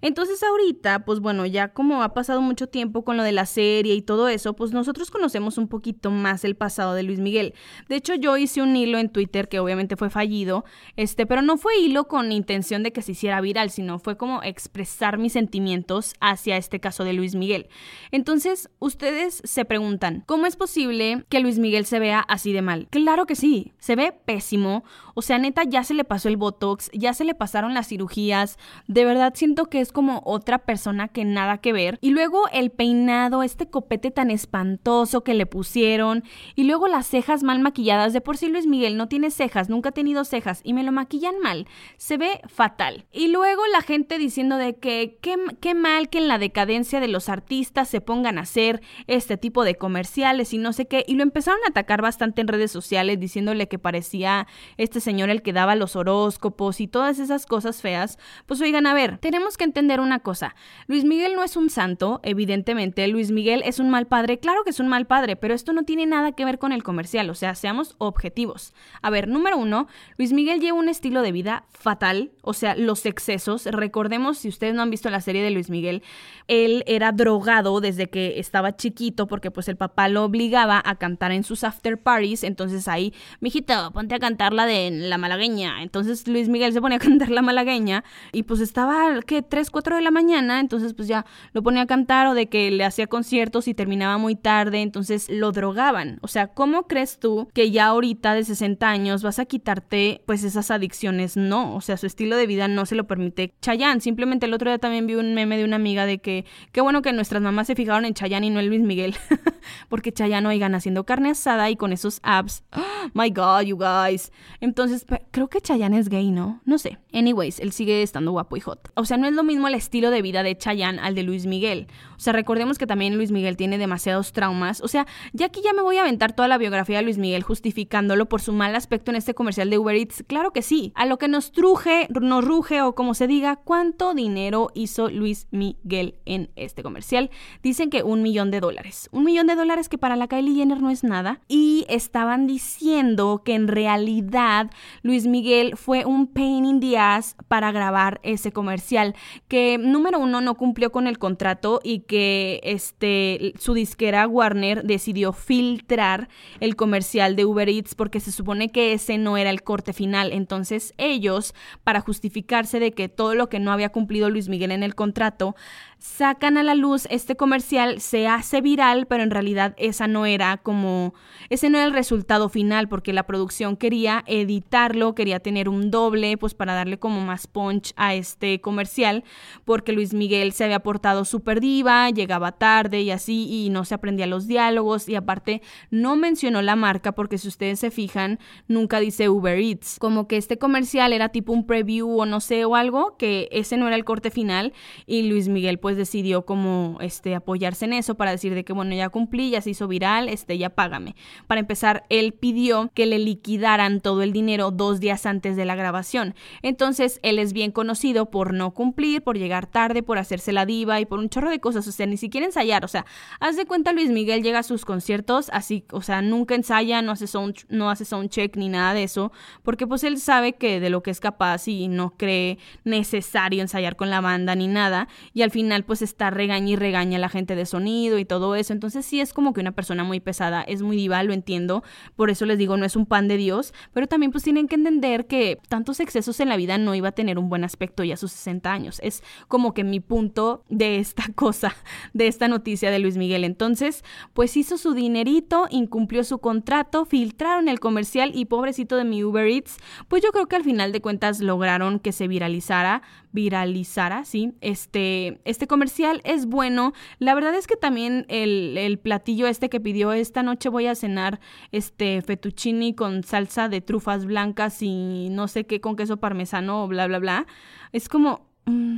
Entonces 0.01 0.41
ahorita, 0.43 1.05
pues 1.05 1.19
bueno, 1.19 1.45
ya 1.45 1.69
como 1.69 2.03
ha 2.03 2.13
pasado 2.13 2.41
mucho 2.41 2.67
tiempo 2.67 3.03
con 3.03 3.17
lo 3.17 3.23
de 3.23 3.31
la 3.31 3.45
serie 3.45 3.95
y 3.95 4.01
todo 4.01 4.27
eso, 4.27 4.55
pues 4.55 4.71
nosotros 4.71 5.11
conocemos 5.11 5.57
un 5.57 5.67
poquito 5.67 6.11
más 6.11 6.43
el 6.43 6.55
pasado 6.55 6.93
de 6.93 7.03
Luis 7.03 7.19
Miguel. 7.19 7.53
De 7.87 7.95
hecho, 7.95 8.15
yo 8.15 8.37
hice 8.37 8.61
un 8.61 8.75
hilo 8.75 8.97
en 8.97 9.09
Twitter 9.09 9.47
que 9.47 9.59
obviamente 9.59 9.95
fue 9.95 10.09
fallido, 10.09 10.65
este, 10.95 11.25
pero 11.25 11.41
no 11.41 11.57
fue 11.57 11.77
hilo 11.77 12.07
con 12.07 12.31
intención 12.31 12.83
de 12.83 12.91
que 12.91 13.01
se 13.01 13.13
hiciera 13.13 13.41
viral, 13.41 13.69
sino 13.69 13.99
fue 13.99 14.17
como 14.17 14.41
expresar 14.81 15.17
mis 15.17 15.33
sentimientos 15.33 16.15
hacia 16.19 16.57
este 16.57 16.79
caso 16.79 17.03
de 17.03 17.13
Luis 17.13 17.35
Miguel. 17.35 17.67
Entonces, 18.11 18.69
ustedes 18.79 19.41
se 19.43 19.65
preguntan, 19.65 20.23
¿cómo 20.25 20.45
es 20.45 20.55
posible 20.55 21.23
que 21.29 21.39
Luis 21.39 21.59
Miguel 21.59 21.85
se 21.85 21.99
vea 21.99 22.19
así 22.19 22.51
de 22.53 22.61
mal? 22.61 22.87
Claro 22.89 23.25
que 23.25 23.35
sí, 23.35 23.73
se 23.79 23.95
ve 23.95 24.13
pésimo. 24.25 24.83
O 25.13 25.21
sea, 25.21 25.37
neta, 25.37 25.63
ya 25.63 25.83
se 25.83 25.93
le 25.93 26.03
pasó 26.03 26.29
el 26.29 26.37
Botox, 26.37 26.89
ya 26.93 27.13
se 27.13 27.25
le 27.25 27.35
pasaron 27.35 27.73
las 27.73 27.87
cirugías. 27.87 28.57
De 28.87 29.05
verdad 29.05 29.33
siento 29.35 29.65
que 29.65 29.81
es 29.81 29.91
como 29.91 30.21
otra 30.25 30.59
persona 30.59 31.07
que 31.07 31.25
nada 31.25 31.59
que 31.59 31.73
ver. 31.73 31.97
Y 32.01 32.11
luego 32.11 32.47
el 32.51 32.71
peinado, 32.71 33.43
este 33.43 33.67
copete 33.67 34.11
tan 34.11 34.31
espantoso 34.31 35.23
que 35.23 35.33
le 35.33 35.45
pusieron. 35.45 36.23
Y 36.55 36.63
luego 36.63 36.87
las 36.87 37.07
cejas 37.07 37.43
mal 37.43 37.59
maquilladas. 37.59 38.13
De 38.13 38.21
por 38.21 38.37
sí 38.37 38.47
Luis 38.47 38.67
Miguel 38.67 38.97
no 38.97 39.07
tiene 39.07 39.31
cejas, 39.31 39.69
nunca 39.69 39.89
ha 39.89 39.93
tenido 39.93 40.23
cejas 40.23 40.61
y 40.63 40.73
me 40.73 40.83
lo 40.83 40.91
maquillan 40.91 41.39
mal. 41.39 41.67
Se 41.97 42.17
ve 42.17 42.41
fatal. 42.47 43.05
Y 43.11 43.27
luego 43.27 43.61
la 43.67 43.81
gente 43.81 44.17
diciendo 44.17 44.57
de 44.57 44.70
que 44.75 45.17
qué, 45.21 45.75
mal 45.75 46.09
que 46.09 46.17
en 46.17 46.27
la 46.27 46.37
decadencia 46.37 46.99
de 46.99 47.07
los 47.07 47.29
artistas 47.29 47.89
se 47.89 48.01
pongan 48.01 48.37
a 48.37 48.41
hacer 48.41 48.81
este 49.07 49.37
tipo 49.37 49.63
de 49.63 49.75
comerciales 49.75 50.53
y 50.53 50.57
no 50.57 50.73
sé 50.73 50.87
qué. 50.87 51.03
Y 51.07 51.15
lo 51.15 51.23
empezaron 51.23 51.59
a 51.65 51.69
atacar 51.69 52.01
bastante 52.01 52.41
en 52.41 52.47
redes 52.47 52.71
sociales 52.71 53.19
diciéndole 53.19 53.67
que 53.67 53.79
parecía 53.79 54.47
este 54.77 54.99
señor 54.99 55.29
el 55.29 55.41
que 55.41 55.53
daba 55.53 55.75
los 55.75 55.95
horóscopos 55.95 56.81
y 56.81 56.87
todas 56.87 57.19
esas 57.19 57.45
cosas 57.45 57.81
feas, 57.81 58.17
pues 58.45 58.61
oigan, 58.61 58.85
a 58.87 58.93
ver, 58.93 59.17
tenemos 59.17 59.57
que 59.57 59.63
entender 59.63 59.99
una 59.99 60.19
cosa. 60.19 60.55
Luis 60.87 61.03
Miguel 61.03 61.35
no 61.35 61.43
es 61.43 61.55
un 61.55 61.69
santo, 61.69 62.19
evidentemente. 62.23 63.07
Luis 63.07 63.31
Miguel 63.31 63.61
es 63.65 63.79
un 63.79 63.89
mal 63.89 64.07
padre, 64.07 64.39
claro 64.39 64.63
que 64.63 64.71
es 64.71 64.79
un 64.79 64.87
mal 64.87 65.07
padre, 65.07 65.35
pero 65.35 65.53
esto 65.53 65.73
no 65.73 65.83
tiene 65.83 66.05
nada 66.05 66.31
que 66.33 66.45
ver 66.45 66.59
con 66.59 66.71
el 66.71 66.83
comercial, 66.83 67.29
o 67.29 67.35
sea, 67.35 67.55
seamos 67.55 67.95
objetivos. 67.97 68.73
A 69.01 69.09
ver, 69.09 69.27
número 69.27 69.57
uno, 69.57 69.87
Luis 70.17 70.33
Miguel 70.33 70.59
lleva 70.59 70.77
un 70.77 70.89
estilo 70.89 71.21
de 71.21 71.31
vida 71.31 71.65
fatal, 71.71 72.31
o 72.41 72.53
sea, 72.53 72.75
los 72.75 73.05
excesos. 73.05 73.65
Recordemos, 73.65 74.37
si 74.37 74.49
ustedes 74.61 74.75
no 74.75 74.83
han 74.83 74.91
visto 74.91 75.09
la 75.09 75.21
serie 75.21 75.41
de 75.41 75.49
Luis 75.49 75.71
Miguel, 75.71 76.03
él 76.47 76.83
era 76.85 77.11
drogado 77.11 77.81
desde 77.81 78.11
que 78.11 78.39
estaba 78.39 78.75
chiquito 78.75 79.25
porque 79.25 79.49
pues 79.49 79.67
el 79.67 79.75
papá 79.75 80.07
lo 80.07 80.23
obligaba 80.23 80.79
a 80.85 80.97
cantar 80.97 81.31
en 81.31 81.43
sus 81.43 81.63
after 81.63 81.99
parties, 81.99 82.43
entonces 82.43 82.87
ahí, 82.87 83.11
mijito, 83.39 83.91
ponte 83.91 84.13
a 84.13 84.19
cantar 84.19 84.53
la 84.53 84.67
de 84.67 84.91
la 84.91 85.17
malagueña. 85.17 85.81
Entonces 85.81 86.27
Luis 86.27 86.47
Miguel 86.47 86.73
se 86.73 86.81
ponía 86.81 86.97
a 86.97 86.99
cantar 86.99 87.31
la 87.31 87.41
malagueña 87.41 88.03
y 88.33 88.43
pues 88.43 88.59
estaba, 88.59 89.19
¿qué? 89.25 89.41
3, 89.41 89.71
4 89.71 89.95
de 89.95 90.01
la 90.03 90.11
mañana, 90.11 90.59
entonces 90.59 90.93
pues 90.93 91.07
ya 91.07 91.25
lo 91.53 91.63
ponía 91.63 91.81
a 91.81 91.87
cantar 91.87 92.27
o 92.27 92.35
de 92.35 92.47
que 92.47 92.69
le 92.69 92.85
hacía 92.85 93.07
conciertos 93.07 93.67
y 93.67 93.73
terminaba 93.73 94.19
muy 94.19 94.35
tarde, 94.35 94.83
entonces 94.83 95.27
lo 95.27 95.51
drogaban. 95.51 96.19
O 96.21 96.27
sea, 96.27 96.49
¿cómo 96.49 96.83
crees 96.83 97.17
tú 97.17 97.49
que 97.55 97.71
ya 97.71 97.87
ahorita 97.87 98.35
de 98.35 98.43
60 98.43 98.87
años 98.87 99.23
vas 99.23 99.39
a 99.39 99.45
quitarte 99.45 100.21
pues 100.27 100.43
esas 100.43 100.69
adicciones? 100.69 101.35
No, 101.35 101.75
o 101.75 101.81
sea, 101.81 101.97
su 101.97 102.05
estilo 102.05 102.35
de 102.35 102.45
vida 102.45 102.67
no 102.67 102.85
se 102.85 102.93
lo 102.93 103.07
permite. 103.07 103.55
Chayanne, 103.59 104.01
simplemente 104.01 104.50
el 104.51 104.55
otro 104.55 104.69
día 104.69 104.79
también 104.79 105.07
vi 105.07 105.15
un 105.15 105.33
meme 105.33 105.57
de 105.57 105.63
una 105.63 105.77
amiga 105.77 106.05
de 106.05 106.19
que 106.19 106.45
qué 106.73 106.81
bueno 106.81 107.01
que 107.01 107.13
nuestras 107.13 107.41
mamás 107.41 107.67
se 107.67 107.75
fijaron 107.75 108.03
en 108.03 108.13
Chayanne 108.13 108.47
y 108.47 108.49
no 108.49 108.59
en 108.59 108.67
Luis 108.67 108.81
Miguel, 108.81 109.15
porque 109.89 110.11
Chayanne 110.11 110.45
oigan 110.45 110.75
haciendo 110.75 111.05
carne 111.05 111.29
asada 111.29 111.69
y 111.69 111.77
con 111.77 111.93
esos 111.93 112.19
abs. 112.21 112.63
my 113.13 113.29
god, 113.29 113.61
you 113.61 113.77
guys. 113.77 114.31
Entonces, 114.59 115.05
creo 115.31 115.47
que 115.47 115.61
Chayanne 115.61 115.97
es 115.97 116.09
gay, 116.09 116.31
¿no? 116.31 116.59
No 116.65 116.77
sé. 116.77 116.97
Anyways, 117.13 117.59
él 117.59 117.71
sigue 117.71 118.03
estando 118.03 118.31
guapo 118.31 118.57
y 118.57 118.59
hot. 118.59 118.91
O 118.95 119.05
sea, 119.05 119.15
no 119.15 119.25
es 119.25 119.33
lo 119.33 119.43
mismo 119.43 119.69
el 119.69 119.75
estilo 119.75 120.11
de 120.11 120.21
vida 120.21 120.43
de 120.43 120.57
Chayanne 120.57 120.99
al 120.99 121.15
de 121.15 121.23
Luis 121.23 121.45
Miguel. 121.45 121.87
O 122.21 122.23
sea, 122.23 122.33
recordemos 122.33 122.77
que 122.77 122.85
también 122.85 123.15
Luis 123.15 123.31
Miguel 123.31 123.57
tiene 123.57 123.79
demasiados 123.79 124.31
traumas. 124.31 124.81
O 124.81 124.87
sea, 124.87 125.07
ya 125.33 125.47
aquí 125.47 125.61
ya 125.63 125.73
me 125.73 125.81
voy 125.81 125.97
a 125.97 126.01
aventar 126.01 126.33
toda 126.33 126.47
la 126.47 126.59
biografía 126.59 126.97
de 126.97 127.03
Luis 127.03 127.17
Miguel 127.17 127.41
justificándolo 127.41 128.27
por 128.27 128.41
su 128.41 128.53
mal 128.53 128.75
aspecto 128.75 129.09
en 129.09 129.17
este 129.17 129.33
comercial 129.33 129.71
de 129.71 129.79
Uber 129.79 129.95
Eats. 129.95 130.23
Claro 130.27 130.53
que 130.53 130.61
sí. 130.61 130.91
A 130.93 131.07
lo 131.07 131.17
que 131.17 131.27
nos 131.27 131.51
truje, 131.51 132.07
nos 132.11 132.45
ruge 132.45 132.83
o 132.83 132.93
como 132.93 133.15
se 133.15 133.25
diga, 133.25 133.55
¿cuánto 133.55 134.13
dinero 134.13 134.69
hizo 134.75 135.09
Luis 135.09 135.47
Miguel 135.49 136.13
en 136.25 136.51
este 136.55 136.83
comercial? 136.83 137.31
Dicen 137.63 137.89
que 137.89 138.03
un 138.03 138.21
millón 138.21 138.51
de 138.51 138.59
dólares. 138.59 139.09
Un 139.11 139.23
millón 139.23 139.47
de 139.47 139.55
dólares 139.55 139.89
que 139.89 139.97
para 139.97 140.15
la 140.15 140.27
Kylie 140.27 140.53
Jenner 140.53 140.79
no 140.79 140.91
es 140.91 141.03
nada. 141.03 141.41
Y 141.47 141.87
estaban 141.89 142.45
diciendo 142.45 143.41
que 143.43 143.55
en 143.55 143.67
realidad 143.67 144.69
Luis 145.01 145.25
Miguel 145.25 145.75
fue 145.75 146.05
un 146.05 146.27
pain 146.27 146.65
in 146.65 146.81
the 146.81 146.99
ass 146.99 147.35
para 147.47 147.71
grabar 147.71 148.19
ese 148.21 148.51
comercial, 148.51 149.15
que 149.47 149.79
número 149.79 150.19
uno 150.19 150.39
no 150.39 150.53
cumplió 150.53 150.91
con 150.91 151.07
el 151.07 151.17
contrato 151.17 151.79
y 151.83 152.01
que 152.11 152.59
este, 152.65 153.53
su 153.57 153.73
disquera 153.73 154.27
Warner 154.27 154.83
decidió 154.83 155.31
filtrar 155.31 156.27
el 156.59 156.75
comercial 156.75 157.37
de 157.37 157.45
Uber 157.45 157.69
Eats 157.69 157.95
porque 157.95 158.19
se 158.19 158.33
supone 158.33 158.69
que 158.69 158.91
ese 158.91 159.17
no 159.17 159.37
era 159.37 159.49
el 159.49 159.63
corte 159.63 159.93
final. 159.93 160.33
Entonces 160.33 160.93
ellos, 160.97 161.55
para 161.85 162.01
justificarse 162.01 162.81
de 162.81 162.91
que 162.91 163.07
todo 163.07 163.33
lo 163.33 163.47
que 163.47 163.61
no 163.61 163.71
había 163.71 163.93
cumplido 163.93 164.29
Luis 164.29 164.49
Miguel 164.49 164.71
en 164.71 164.83
el 164.83 164.93
contrato, 164.93 165.55
sacan 166.01 166.57
a 166.57 166.63
la 166.63 166.73
luz 166.73 167.07
este 167.11 167.35
comercial, 167.35 168.01
se 168.01 168.27
hace 168.27 168.59
viral, 168.59 169.05
pero 169.05 169.21
en 169.21 169.29
realidad 169.29 169.75
esa 169.77 170.07
no 170.07 170.25
era 170.25 170.57
como, 170.57 171.13
ese 171.49 171.69
no 171.69 171.77
era 171.77 171.85
el 171.85 171.93
resultado 171.93 172.49
final, 172.49 172.89
porque 172.89 173.13
la 173.13 173.27
producción 173.27 173.77
quería 173.77 174.23
editarlo, 174.25 175.13
quería 175.13 175.41
tener 175.41 175.69
un 175.69 175.91
doble, 175.91 176.37
pues 176.39 176.55
para 176.55 176.73
darle 176.73 176.97
como 176.97 177.21
más 177.21 177.45
punch 177.45 177.93
a 177.97 178.15
este 178.15 178.61
comercial, 178.61 179.23
porque 179.63 179.93
Luis 179.93 180.15
Miguel 180.15 180.53
se 180.53 180.63
había 180.63 180.79
portado 180.79 181.23
súper 181.23 181.59
diva, 181.61 182.09
llegaba 182.09 182.53
tarde 182.53 183.01
y 183.01 183.11
así, 183.11 183.47
y 183.47 183.69
no 183.69 183.85
se 183.85 183.93
aprendía 183.93 184.25
los 184.25 184.47
diálogos, 184.47 185.07
y 185.07 185.13
aparte 185.13 185.61
no 185.91 186.15
mencionó 186.15 186.63
la 186.63 186.75
marca, 186.75 187.11
porque 187.11 187.37
si 187.37 187.47
ustedes 187.47 187.79
se 187.79 187.91
fijan, 187.91 188.39
nunca 188.67 188.99
dice 188.99 189.29
Uber 189.29 189.59
Eats, 189.59 189.99
como 189.99 190.27
que 190.27 190.37
este 190.37 190.57
comercial 190.57 191.13
era 191.13 191.29
tipo 191.29 191.53
un 191.53 191.67
preview 191.67 192.21
o 192.21 192.25
no 192.25 192.39
sé, 192.39 192.65
o 192.65 192.75
algo, 192.75 193.17
que 193.17 193.49
ese 193.51 193.77
no 193.77 193.85
era 193.85 193.95
el 193.95 194.03
corte 194.03 194.31
final, 194.31 194.73
y 195.05 195.29
Luis 195.29 195.47
Miguel 195.47 195.77
pues 195.77 195.90
pues 195.91 195.97
decidió 195.97 196.45
como 196.45 196.97
este 197.01 197.35
apoyarse 197.35 197.83
en 197.83 197.91
eso 197.91 198.15
para 198.15 198.31
decir 198.31 198.55
de 198.55 198.63
que 198.63 198.71
bueno, 198.71 198.95
ya 198.95 199.09
cumplí, 199.09 199.49
ya 199.49 199.59
se 199.59 199.71
hizo 199.71 199.89
viral, 199.89 200.29
este 200.29 200.57
ya 200.57 200.69
págame. 200.69 201.17
Para 201.47 201.59
empezar, 201.59 202.05
él 202.07 202.31
pidió 202.31 202.89
que 202.93 203.05
le 203.05 203.19
liquidaran 203.19 203.99
todo 203.99 204.21
el 204.21 204.31
dinero 204.31 204.71
dos 204.71 205.01
días 205.01 205.25
antes 205.25 205.57
de 205.57 205.65
la 205.65 205.75
grabación. 205.75 206.33
Entonces, 206.61 207.19
él 207.23 207.39
es 207.39 207.51
bien 207.51 207.73
conocido 207.73 208.31
por 208.31 208.53
no 208.53 208.71
cumplir, 208.71 209.21
por 209.21 209.37
llegar 209.37 209.67
tarde, 209.67 210.01
por 210.01 210.17
hacerse 210.17 210.53
la 210.53 210.65
diva 210.65 211.01
y 211.01 211.05
por 211.05 211.19
un 211.19 211.27
chorro 211.27 211.49
de 211.49 211.59
cosas, 211.59 211.85
o 211.85 211.91
sea, 211.91 212.05
ni 212.05 212.15
siquiera 212.15 212.45
ensayar, 212.45 212.85
o 212.85 212.87
sea, 212.87 213.05
haz 213.41 213.57
de 213.57 213.65
cuenta 213.65 213.91
Luis 213.91 214.11
Miguel 214.11 214.43
llega 214.43 214.59
a 214.59 214.63
sus 214.63 214.85
conciertos 214.85 215.49
así, 215.51 215.83
o 215.91 216.01
sea, 216.01 216.21
nunca 216.21 216.55
ensaya, 216.55 217.01
no 217.01 217.11
hace 217.11 217.27
sound, 217.27 217.65
no 217.67 217.89
hace 217.89 218.05
sound 218.05 218.29
check 218.29 218.55
ni 218.55 218.69
nada 218.69 218.93
de 218.93 219.03
eso, 219.03 219.33
porque 219.61 219.87
pues 219.87 220.05
él 220.05 220.19
sabe 220.19 220.53
que 220.53 220.79
de 220.79 220.89
lo 220.89 221.03
que 221.03 221.11
es 221.11 221.19
capaz 221.19 221.67
y 221.67 221.89
no 221.89 222.11
cree 222.11 222.59
necesario 222.85 223.61
ensayar 223.61 223.97
con 223.97 224.09
la 224.09 224.21
banda 224.21 224.55
ni 224.55 224.69
nada, 224.69 225.09
y 225.33 225.41
al 225.41 225.51
final 225.51 225.80
pues 225.83 226.01
está 226.01 226.29
regaña 226.29 226.71
y 226.71 226.75
regaña 226.75 227.19
la 227.19 227.29
gente 227.29 227.55
de 227.55 227.65
sonido 227.65 228.19
y 228.19 228.25
todo 228.25 228.55
eso. 228.55 228.73
Entonces 228.73 229.05
sí 229.05 229.19
es 229.19 229.33
como 229.33 229.53
que 229.53 229.61
una 229.61 229.71
persona 229.71 230.03
muy 230.03 230.19
pesada, 230.19 230.61
es 230.61 230.81
muy 230.81 230.95
diva, 230.95 231.21
lo 231.23 231.33
entiendo. 231.33 231.83
Por 232.15 232.29
eso 232.29 232.45
les 232.45 232.57
digo, 232.57 232.77
no 232.77 232.85
es 232.85 232.95
un 232.95 233.05
pan 233.05 233.27
de 233.27 233.37
Dios, 233.37 233.73
pero 233.93 234.07
también 234.07 234.31
pues 234.31 234.43
tienen 234.43 234.67
que 234.67 234.75
entender 234.75 235.27
que 235.27 235.57
tantos 235.67 235.99
excesos 235.99 236.39
en 236.39 236.49
la 236.49 236.57
vida 236.57 236.77
no 236.77 236.95
iba 236.95 237.09
a 237.09 237.13
tener 237.13 237.37
un 237.37 237.49
buen 237.49 237.63
aspecto 237.63 238.03
ya 238.03 238.15
a 238.15 238.17
sus 238.17 238.31
60 238.31 238.71
años. 238.71 238.99
Es 239.03 239.23
como 239.47 239.73
que 239.73 239.83
mi 239.83 239.99
punto 239.99 240.63
de 240.69 240.99
esta 240.99 241.23
cosa, 241.35 241.75
de 242.13 242.27
esta 242.27 242.47
noticia 242.47 242.91
de 242.91 242.99
Luis 242.99 243.17
Miguel. 243.17 243.43
Entonces, 243.43 244.03
pues 244.33 244.57
hizo 244.57 244.77
su 244.77 244.93
dinerito, 244.93 245.67
incumplió 245.69 246.23
su 246.23 246.39
contrato, 246.39 247.05
filtraron 247.05 247.67
el 247.67 247.79
comercial 247.79 248.31
y 248.33 248.45
pobrecito 248.45 248.95
de 248.95 249.03
mi 249.03 249.23
Uber 249.23 249.47
Eats, 249.47 249.77
pues 250.07 250.23
yo 250.23 250.31
creo 250.31 250.47
que 250.47 250.55
al 250.55 250.63
final 250.63 250.91
de 250.91 251.01
cuentas 251.01 251.39
lograron 251.39 251.99
que 251.99 252.11
se 252.11 252.27
viralizara, 252.27 253.01
viralizara, 253.31 254.25
sí, 254.25 254.53
este, 254.61 255.39
este 255.45 255.67
comercial 255.67 256.21
es 256.23 256.45
bueno. 256.45 256.93
La 257.19 257.33
verdad 257.35 257.55
es 257.55 257.67
que 257.67 257.75
también 257.75 258.25
el, 258.27 258.99
platillo 259.01 259.47
este 259.47 259.69
que 259.69 259.79
pidió 259.79 260.11
esta 260.11 260.43
noche 260.43 260.69
voy 260.69 260.87
a 260.87 260.95
cenar 260.95 261.39
este 261.71 262.21
fettuccini 262.21 262.93
con 262.93 263.23
salsa 263.23 263.69
de 263.69 263.81
trufas 263.81 264.25
blancas 264.25 264.81
y 264.81 265.29
no 265.31 265.47
sé 265.47 265.65
qué 265.65 265.81
con 265.81 265.95
queso 265.95 266.17
parmesano 266.17 266.87
bla 266.87 267.07
bla 267.07 267.19
bla. 267.19 267.47
Es 267.91 268.09
como 268.09 268.47
mm, 268.65 268.97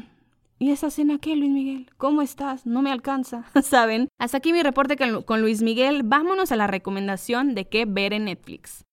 ¿Y 0.59 0.71
esa 0.71 0.89
cena 0.89 1.17
qué, 1.19 1.35
Luis 1.35 1.51
Miguel? 1.51 1.89
¿Cómo 1.97 2.21
estás? 2.21 2.65
No 2.65 2.81
me 2.81 2.91
alcanza, 2.91 3.43
¿saben? 3.63 4.07
Hasta 4.17 4.37
aquí 4.37 4.53
mi 4.53 4.63
reporte 4.63 4.95
con 5.25 5.41
Luis 5.41 5.61
Miguel. 5.61 6.03
Vámonos 6.03 6.53
a 6.53 6.55
la 6.55 6.67
recomendación 6.67 7.53
de 7.53 7.67
qué 7.67 7.85
ver 7.85 8.13
en 8.13 8.25
Netflix. 8.25 8.85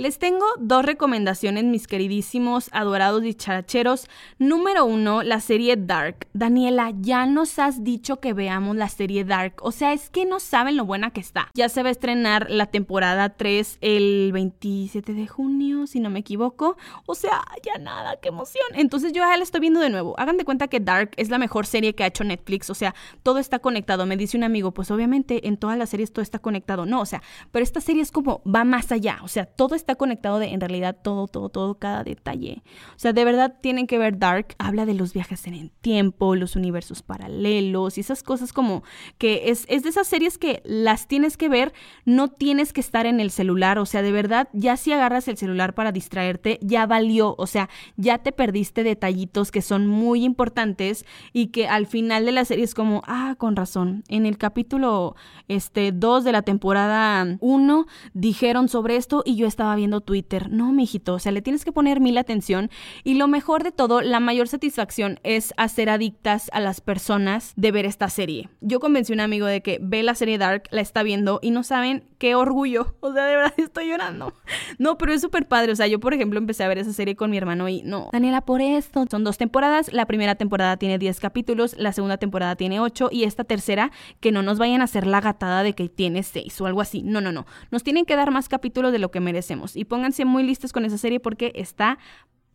Les 0.00 0.18
tengo 0.18 0.46
dos 0.58 0.82
recomendaciones, 0.82 1.64
mis 1.64 1.86
queridísimos, 1.86 2.70
adorados 2.72 3.20
dicharacheros. 3.20 4.08
Número 4.38 4.86
uno, 4.86 5.22
la 5.22 5.40
serie 5.40 5.76
Dark. 5.76 6.26
Daniela, 6.32 6.94
ya 7.00 7.26
nos 7.26 7.58
has 7.58 7.84
dicho 7.84 8.18
que 8.18 8.32
veamos 8.32 8.76
la 8.76 8.88
serie 8.88 9.26
Dark. 9.26 9.56
O 9.60 9.72
sea, 9.72 9.92
es 9.92 10.08
que 10.08 10.24
no 10.24 10.40
saben 10.40 10.78
lo 10.78 10.86
buena 10.86 11.10
que 11.10 11.20
está. 11.20 11.50
Ya 11.52 11.68
se 11.68 11.82
va 11.82 11.90
a 11.90 11.92
estrenar 11.92 12.46
la 12.48 12.64
temporada 12.64 13.36
3 13.36 13.76
el 13.82 14.30
27 14.32 15.12
de 15.12 15.26
junio, 15.26 15.86
si 15.86 16.00
no 16.00 16.08
me 16.08 16.20
equivoco. 16.20 16.78
O 17.04 17.14
sea, 17.14 17.44
ya 17.62 17.76
nada, 17.76 18.16
qué 18.22 18.28
emoción. 18.28 18.64
Entonces 18.76 19.12
yo 19.12 19.22
ya 19.22 19.36
la 19.36 19.42
estoy 19.42 19.60
viendo 19.60 19.80
de 19.80 19.90
nuevo. 19.90 20.18
Hagan 20.18 20.38
de 20.38 20.46
cuenta 20.46 20.68
que 20.68 20.80
Dark 20.80 21.10
es 21.18 21.28
la 21.28 21.36
mejor 21.36 21.66
serie 21.66 21.94
que 21.94 22.04
ha 22.04 22.06
hecho 22.06 22.24
Netflix. 22.24 22.70
O 22.70 22.74
sea, 22.74 22.94
todo 23.22 23.38
está 23.38 23.58
conectado. 23.58 24.06
Me 24.06 24.16
dice 24.16 24.38
un 24.38 24.44
amigo, 24.44 24.72
pues 24.72 24.90
obviamente 24.90 25.46
en 25.46 25.58
todas 25.58 25.76
las 25.76 25.90
series 25.90 26.10
todo 26.10 26.22
está 26.22 26.38
conectado. 26.38 26.86
No, 26.86 27.02
o 27.02 27.06
sea, 27.06 27.22
pero 27.52 27.62
esta 27.62 27.82
serie 27.82 28.00
es 28.00 28.10
como 28.10 28.40
va 28.50 28.64
más 28.64 28.92
allá. 28.92 29.18
O 29.22 29.28
sea, 29.28 29.44
todo 29.44 29.74
está 29.74 29.89
conectado 29.94 30.38
de 30.38 30.48
en 30.48 30.60
realidad 30.60 30.96
todo, 31.02 31.26
todo, 31.28 31.48
todo, 31.48 31.74
cada 31.74 32.04
detalle. 32.04 32.62
O 32.96 32.98
sea, 32.98 33.12
de 33.12 33.24
verdad 33.24 33.56
tienen 33.60 33.86
que 33.86 33.98
ver 33.98 34.18
Dark. 34.18 34.54
Habla 34.58 34.86
de 34.86 34.94
los 34.94 35.12
viajes 35.12 35.46
en 35.46 35.54
el 35.54 35.70
tiempo, 35.70 36.34
los 36.34 36.56
universos 36.56 37.02
paralelos 37.02 37.98
y 37.98 38.00
esas 38.00 38.22
cosas 38.22 38.52
como 38.52 38.82
que 39.18 39.50
es, 39.50 39.64
es 39.68 39.82
de 39.82 39.90
esas 39.90 40.06
series 40.06 40.38
que 40.38 40.62
las 40.64 41.08
tienes 41.08 41.36
que 41.36 41.48
ver, 41.48 41.72
no 42.04 42.28
tienes 42.28 42.72
que 42.72 42.80
estar 42.80 43.06
en 43.06 43.20
el 43.20 43.30
celular. 43.30 43.78
O 43.78 43.86
sea, 43.86 44.02
de 44.02 44.12
verdad, 44.12 44.48
ya 44.52 44.76
si 44.76 44.92
agarras 44.92 45.28
el 45.28 45.36
celular 45.36 45.74
para 45.74 45.92
distraerte, 45.92 46.58
ya 46.62 46.86
valió. 46.86 47.34
O 47.38 47.46
sea, 47.46 47.68
ya 47.96 48.18
te 48.18 48.32
perdiste 48.32 48.82
detallitos 48.82 49.50
que 49.50 49.62
son 49.62 49.86
muy 49.86 50.24
importantes 50.24 51.04
y 51.32 51.48
que 51.48 51.68
al 51.68 51.86
final 51.86 52.26
de 52.26 52.32
la 52.32 52.44
serie 52.44 52.64
es 52.64 52.74
como, 52.74 53.02
ah, 53.06 53.34
con 53.38 53.56
razón. 53.56 54.04
En 54.08 54.26
el 54.26 54.38
capítulo 54.38 55.16
este, 55.48 55.92
2 55.92 56.24
de 56.24 56.32
la 56.32 56.42
temporada 56.42 57.36
1 57.40 57.86
dijeron 58.14 58.68
sobre 58.68 58.96
esto 58.96 59.22
y 59.24 59.36
yo 59.36 59.46
estaba 59.46 59.69
viendo 59.76 60.00
Twitter. 60.00 60.50
No, 60.50 60.72
mijito, 60.72 61.14
o 61.14 61.18
sea, 61.18 61.32
le 61.32 61.42
tienes 61.42 61.64
que 61.64 61.72
poner 61.72 62.00
mil 62.00 62.18
atención. 62.18 62.70
Y 63.04 63.14
lo 63.14 63.28
mejor 63.28 63.62
de 63.62 63.72
todo, 63.72 64.00
la 64.00 64.20
mayor 64.20 64.48
satisfacción 64.48 65.18
es 65.22 65.54
hacer 65.56 65.90
adictas 65.90 66.50
a 66.52 66.60
las 66.60 66.80
personas 66.80 67.52
de 67.56 67.72
ver 67.72 67.86
esta 67.86 68.08
serie. 68.08 68.48
Yo 68.60 68.80
convencí 68.80 69.12
a 69.12 69.14
un 69.14 69.20
amigo 69.20 69.46
de 69.46 69.62
que 69.62 69.78
ve 69.80 70.02
la 70.02 70.14
serie 70.14 70.38
Dark, 70.38 70.64
la 70.70 70.80
está 70.80 71.02
viendo 71.02 71.38
y 71.42 71.50
no 71.50 71.62
saben 71.62 72.04
qué 72.18 72.34
orgullo. 72.34 72.94
O 73.00 73.12
sea, 73.12 73.24
de 73.24 73.36
verdad 73.36 73.54
estoy 73.58 73.88
llorando. 73.88 74.34
No, 74.78 74.98
pero 74.98 75.12
es 75.12 75.20
súper 75.20 75.48
padre. 75.48 75.72
O 75.72 75.76
sea, 75.76 75.86
yo, 75.86 76.00
por 76.00 76.14
ejemplo, 76.14 76.38
empecé 76.38 76.64
a 76.64 76.68
ver 76.68 76.78
esa 76.78 76.92
serie 76.92 77.16
con 77.16 77.30
mi 77.30 77.36
hermano 77.36 77.68
y 77.68 77.82
no. 77.82 78.08
Daniela, 78.12 78.42
por 78.42 78.60
esto. 78.60 79.06
Son 79.10 79.24
dos 79.24 79.38
temporadas. 79.38 79.92
La 79.92 80.06
primera 80.06 80.34
temporada 80.34 80.76
tiene 80.76 80.98
10 80.98 81.20
capítulos, 81.20 81.76
la 81.78 81.92
segunda 81.92 82.18
temporada 82.18 82.56
tiene 82.56 82.80
8 82.80 83.08
y 83.12 83.24
esta 83.24 83.44
tercera, 83.44 83.90
que 84.20 84.32
no 84.32 84.42
nos 84.42 84.58
vayan 84.58 84.80
a 84.80 84.84
hacer 84.84 85.06
la 85.06 85.20
gatada 85.20 85.62
de 85.62 85.74
que 85.74 85.88
tiene 85.88 86.22
6 86.22 86.60
o 86.60 86.66
algo 86.66 86.80
así. 86.80 87.02
No, 87.02 87.20
no, 87.20 87.32
no. 87.32 87.46
Nos 87.70 87.82
tienen 87.82 88.04
que 88.04 88.16
dar 88.16 88.30
más 88.30 88.48
capítulos 88.48 88.92
de 88.92 88.98
lo 88.98 89.10
que 89.10 89.20
merecemos. 89.20 89.59
Y 89.74 89.84
pónganse 89.84 90.24
muy 90.24 90.42
listos 90.42 90.72
con 90.72 90.84
esa 90.84 90.98
serie 90.98 91.20
porque 91.20 91.52
está 91.54 91.98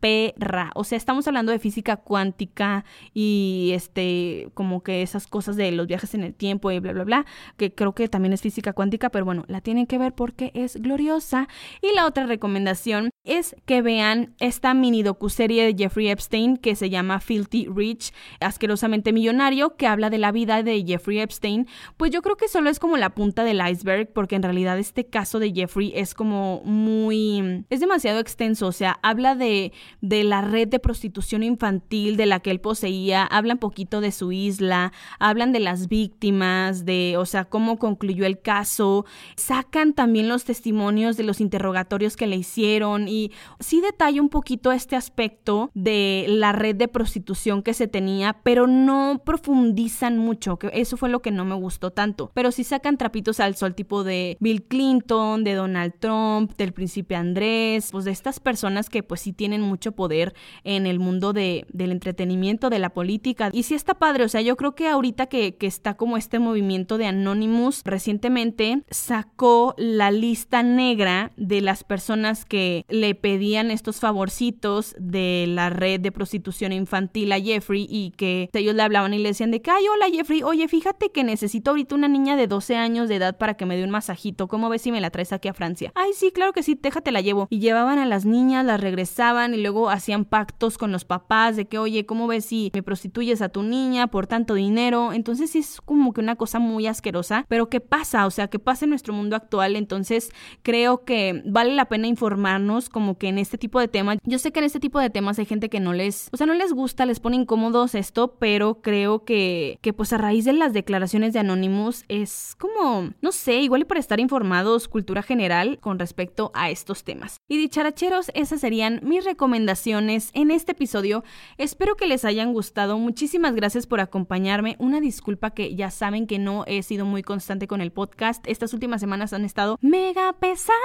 perra. 0.00 0.70
O 0.74 0.84
sea, 0.84 0.96
estamos 0.96 1.26
hablando 1.26 1.52
de 1.52 1.58
física 1.58 1.96
cuántica 1.96 2.84
y 3.14 3.70
este, 3.74 4.48
como 4.54 4.82
que 4.82 5.02
esas 5.02 5.26
cosas 5.26 5.56
de 5.56 5.72
los 5.72 5.86
viajes 5.86 6.14
en 6.14 6.22
el 6.22 6.34
tiempo 6.34 6.70
y 6.70 6.78
bla, 6.78 6.92
bla, 6.92 7.04
bla, 7.04 7.26
que 7.56 7.74
creo 7.74 7.94
que 7.94 8.08
también 8.08 8.32
es 8.32 8.42
física 8.42 8.72
cuántica, 8.72 9.10
pero 9.10 9.24
bueno, 9.24 9.44
la 9.48 9.60
tienen 9.60 9.86
que 9.86 9.98
ver 9.98 10.14
porque 10.14 10.50
es 10.54 10.76
gloriosa. 10.76 11.48
Y 11.82 11.94
la 11.94 12.06
otra 12.06 12.26
recomendación 12.26 13.10
es 13.24 13.56
que 13.64 13.82
vean 13.82 14.34
esta 14.38 14.74
mini 14.74 15.02
docuserie 15.02 15.64
de 15.64 15.74
Jeffrey 15.76 16.08
Epstein 16.08 16.56
que 16.56 16.76
se 16.76 16.90
llama 16.90 17.20
Filthy 17.20 17.66
Rich, 17.66 18.12
asquerosamente 18.40 19.12
millonario, 19.12 19.76
que 19.76 19.86
habla 19.86 20.10
de 20.10 20.18
la 20.18 20.32
vida 20.32 20.62
de 20.62 20.84
Jeffrey 20.86 21.20
Epstein. 21.20 21.66
Pues 21.96 22.10
yo 22.10 22.22
creo 22.22 22.36
que 22.36 22.48
solo 22.48 22.70
es 22.70 22.78
como 22.78 22.96
la 22.96 23.10
punta 23.10 23.44
del 23.44 23.60
iceberg, 23.66 24.12
porque 24.12 24.36
en 24.36 24.42
realidad 24.42 24.78
este 24.78 25.06
caso 25.06 25.38
de 25.38 25.52
Jeffrey 25.52 25.92
es 25.94 26.14
como 26.14 26.62
muy... 26.64 27.64
es 27.70 27.80
demasiado 27.80 28.20
extenso, 28.20 28.66
o 28.66 28.72
sea, 28.72 28.98
habla 29.02 29.34
de 29.34 29.72
de 30.00 30.24
la 30.24 30.40
red 30.40 30.68
de 30.68 30.78
prostitución 30.78 31.42
infantil 31.42 32.16
de 32.16 32.26
la 32.26 32.40
que 32.40 32.50
él 32.50 32.60
poseía, 32.60 33.24
hablan 33.24 33.58
poquito 33.58 34.00
de 34.00 34.12
su 34.12 34.32
isla, 34.32 34.92
hablan 35.18 35.52
de 35.52 35.60
las 35.60 35.88
víctimas, 35.88 36.84
de, 36.84 37.16
o 37.18 37.26
sea, 37.26 37.44
cómo 37.44 37.78
concluyó 37.78 38.26
el 38.26 38.40
caso, 38.40 39.04
sacan 39.36 39.92
también 39.92 40.28
los 40.28 40.44
testimonios 40.44 41.16
de 41.16 41.24
los 41.24 41.40
interrogatorios 41.40 42.16
que 42.16 42.26
le 42.26 42.36
hicieron 42.36 43.08
y 43.08 43.32
sí 43.60 43.80
detalla 43.80 44.20
un 44.20 44.28
poquito 44.28 44.72
este 44.72 44.96
aspecto 44.96 45.70
de 45.74 46.26
la 46.28 46.52
red 46.52 46.76
de 46.76 46.88
prostitución 46.88 47.62
que 47.62 47.74
se 47.74 47.88
tenía, 47.88 48.40
pero 48.42 48.66
no 48.66 49.22
profundizan 49.24 50.18
mucho, 50.18 50.58
que 50.58 50.70
eso 50.72 50.96
fue 50.96 51.08
lo 51.08 51.20
que 51.20 51.30
no 51.30 51.44
me 51.44 51.54
gustó 51.54 51.90
tanto, 51.90 52.30
pero 52.34 52.50
sí 52.52 52.64
sacan 52.64 52.96
trapitos 52.96 53.40
al 53.40 53.56
sol 53.56 53.74
tipo 53.74 54.04
de 54.04 54.36
Bill 54.40 54.62
Clinton, 54.64 55.44
de 55.44 55.54
Donald 55.54 55.94
Trump, 55.98 56.56
del 56.56 56.72
príncipe 56.72 57.16
Andrés, 57.16 57.88
pues 57.90 58.04
de 58.04 58.10
estas 58.10 58.40
personas 58.40 58.90
que 58.90 59.02
pues 59.02 59.20
sí 59.20 59.32
tienen 59.32 59.62
poder 59.92 60.34
en 60.64 60.86
el 60.86 60.98
mundo 60.98 61.32
de, 61.32 61.66
del 61.72 61.92
entretenimiento, 61.92 62.70
de 62.70 62.78
la 62.78 62.90
política. 62.90 63.50
Y 63.52 63.64
sí 63.64 63.74
está 63.74 63.94
padre, 63.94 64.24
o 64.24 64.28
sea, 64.28 64.40
yo 64.40 64.56
creo 64.56 64.74
que 64.74 64.88
ahorita 64.88 65.26
que, 65.26 65.56
que 65.56 65.66
está 65.66 65.96
como 65.96 66.16
este 66.16 66.38
movimiento 66.38 66.98
de 66.98 67.06
Anonymous, 67.06 67.82
recientemente 67.84 68.82
sacó 68.90 69.74
la 69.76 70.10
lista 70.10 70.62
negra 70.62 71.32
de 71.36 71.60
las 71.60 71.84
personas 71.84 72.44
que 72.44 72.84
le 72.88 73.14
pedían 73.14 73.70
estos 73.70 74.00
favorcitos 74.00 74.94
de 74.98 75.46
la 75.48 75.70
red 75.70 76.00
de 76.00 76.12
prostitución 76.12 76.72
infantil 76.72 77.32
a 77.32 77.40
Jeffrey 77.40 77.86
y 77.88 78.12
que 78.12 78.50
ellos 78.52 78.74
le 78.74 78.82
hablaban 78.82 79.14
y 79.14 79.18
le 79.18 79.30
decían 79.30 79.50
de 79.50 79.60
que, 79.60 79.70
ay, 79.70 79.84
hola 79.92 80.06
Jeffrey, 80.10 80.42
oye, 80.42 80.68
fíjate 80.68 81.10
que 81.10 81.24
necesito 81.24 81.70
ahorita 81.70 81.94
una 81.94 82.08
niña 82.08 82.36
de 82.36 82.46
12 82.46 82.76
años 82.76 83.08
de 83.08 83.16
edad 83.16 83.38
para 83.38 83.54
que 83.54 83.66
me 83.66 83.76
dé 83.76 83.84
un 83.84 83.90
masajito, 83.90 84.48
¿cómo 84.48 84.68
ves 84.68 84.82
si 84.82 84.92
me 84.92 85.00
la 85.00 85.10
traes 85.10 85.32
aquí 85.32 85.48
a 85.48 85.54
Francia? 85.54 85.92
Ay, 85.94 86.10
sí, 86.14 86.30
claro 86.32 86.52
que 86.52 86.62
sí, 86.62 86.78
déjate 86.80 87.12
la 87.12 87.20
llevo. 87.20 87.46
Y 87.50 87.60
llevaban 87.60 87.98
a 87.98 88.06
las 88.06 88.24
niñas, 88.24 88.64
las 88.64 88.80
regresaban 88.80 89.54
y 89.54 89.58
luego 89.66 89.90
hacían 89.90 90.24
pactos 90.24 90.78
con 90.78 90.92
los 90.92 91.04
papás 91.04 91.56
de 91.56 91.64
que, 91.64 91.78
oye, 91.78 92.06
¿cómo 92.06 92.28
ves 92.28 92.44
si 92.44 92.70
me 92.72 92.84
prostituyes 92.84 93.42
a 93.42 93.48
tu 93.48 93.64
niña 93.64 94.06
por 94.06 94.28
tanto 94.28 94.54
dinero? 94.54 95.12
Entonces 95.12 95.50
sí 95.50 95.58
es 95.58 95.80
como 95.80 96.12
que 96.12 96.20
una 96.20 96.36
cosa 96.36 96.60
muy 96.60 96.86
asquerosa, 96.86 97.44
pero 97.48 97.68
¿qué 97.68 97.80
pasa? 97.80 98.26
O 98.26 98.30
sea, 98.30 98.46
¿qué 98.46 98.60
pasa 98.60 98.84
en 98.84 98.90
nuestro 98.90 99.12
mundo 99.12 99.34
actual? 99.34 99.74
Entonces 99.74 100.30
creo 100.62 101.04
que 101.04 101.42
vale 101.44 101.74
la 101.74 101.86
pena 101.86 102.06
informarnos 102.06 102.88
como 102.88 103.18
que 103.18 103.26
en 103.26 103.38
este 103.38 103.58
tipo 103.58 103.80
de 103.80 103.88
temas, 103.88 104.18
yo 104.22 104.38
sé 104.38 104.52
que 104.52 104.60
en 104.60 104.66
este 104.66 104.78
tipo 104.78 105.00
de 105.00 105.10
temas 105.10 105.40
hay 105.40 105.46
gente 105.46 105.68
que 105.68 105.80
no 105.80 105.92
les, 105.92 106.28
o 106.32 106.36
sea, 106.36 106.46
no 106.46 106.54
les 106.54 106.72
gusta, 106.72 107.04
les 107.04 107.18
pone 107.18 107.34
incómodos 107.34 107.96
esto, 107.96 108.36
pero 108.38 108.80
creo 108.82 109.24
que, 109.24 109.80
que 109.82 109.92
pues 109.92 110.12
a 110.12 110.18
raíz 110.18 110.44
de 110.44 110.52
las 110.52 110.74
declaraciones 110.74 111.32
de 111.32 111.40
Anonymous 111.40 112.04
es 112.06 112.54
como, 112.56 113.10
no 113.20 113.32
sé, 113.32 113.56
igual 113.62 113.80
y 113.80 113.84
para 113.84 113.98
estar 113.98 114.20
informados, 114.20 114.86
cultura 114.86 115.22
general 115.22 115.80
con 115.80 115.98
respecto 115.98 116.52
a 116.54 116.70
estos 116.70 117.02
temas. 117.02 117.40
Y 117.48 117.56
dicharacheros, 117.56 118.30
esas 118.34 118.60
serían 118.60 119.00
mis 119.02 119.24
recomendaciones 119.24 119.55
en 119.56 120.50
este 120.50 120.72
episodio. 120.72 121.24
Espero 121.56 121.96
que 121.96 122.06
les 122.06 122.24
hayan 122.24 122.52
gustado. 122.52 122.98
Muchísimas 122.98 123.54
gracias 123.54 123.86
por 123.86 124.00
acompañarme. 124.00 124.76
Una 124.78 125.00
disculpa 125.00 125.50
que 125.50 125.74
ya 125.74 125.90
saben 125.90 126.26
que 126.26 126.38
no 126.38 126.64
he 126.66 126.82
sido 126.82 127.06
muy 127.06 127.22
constante 127.22 127.66
con 127.66 127.80
el 127.80 127.90
podcast. 127.90 128.46
Estas 128.46 128.74
últimas 128.74 129.00
semanas 129.00 129.32
han 129.32 129.44
estado 129.44 129.78
mega 129.80 130.34
pesadas. 130.34 130.76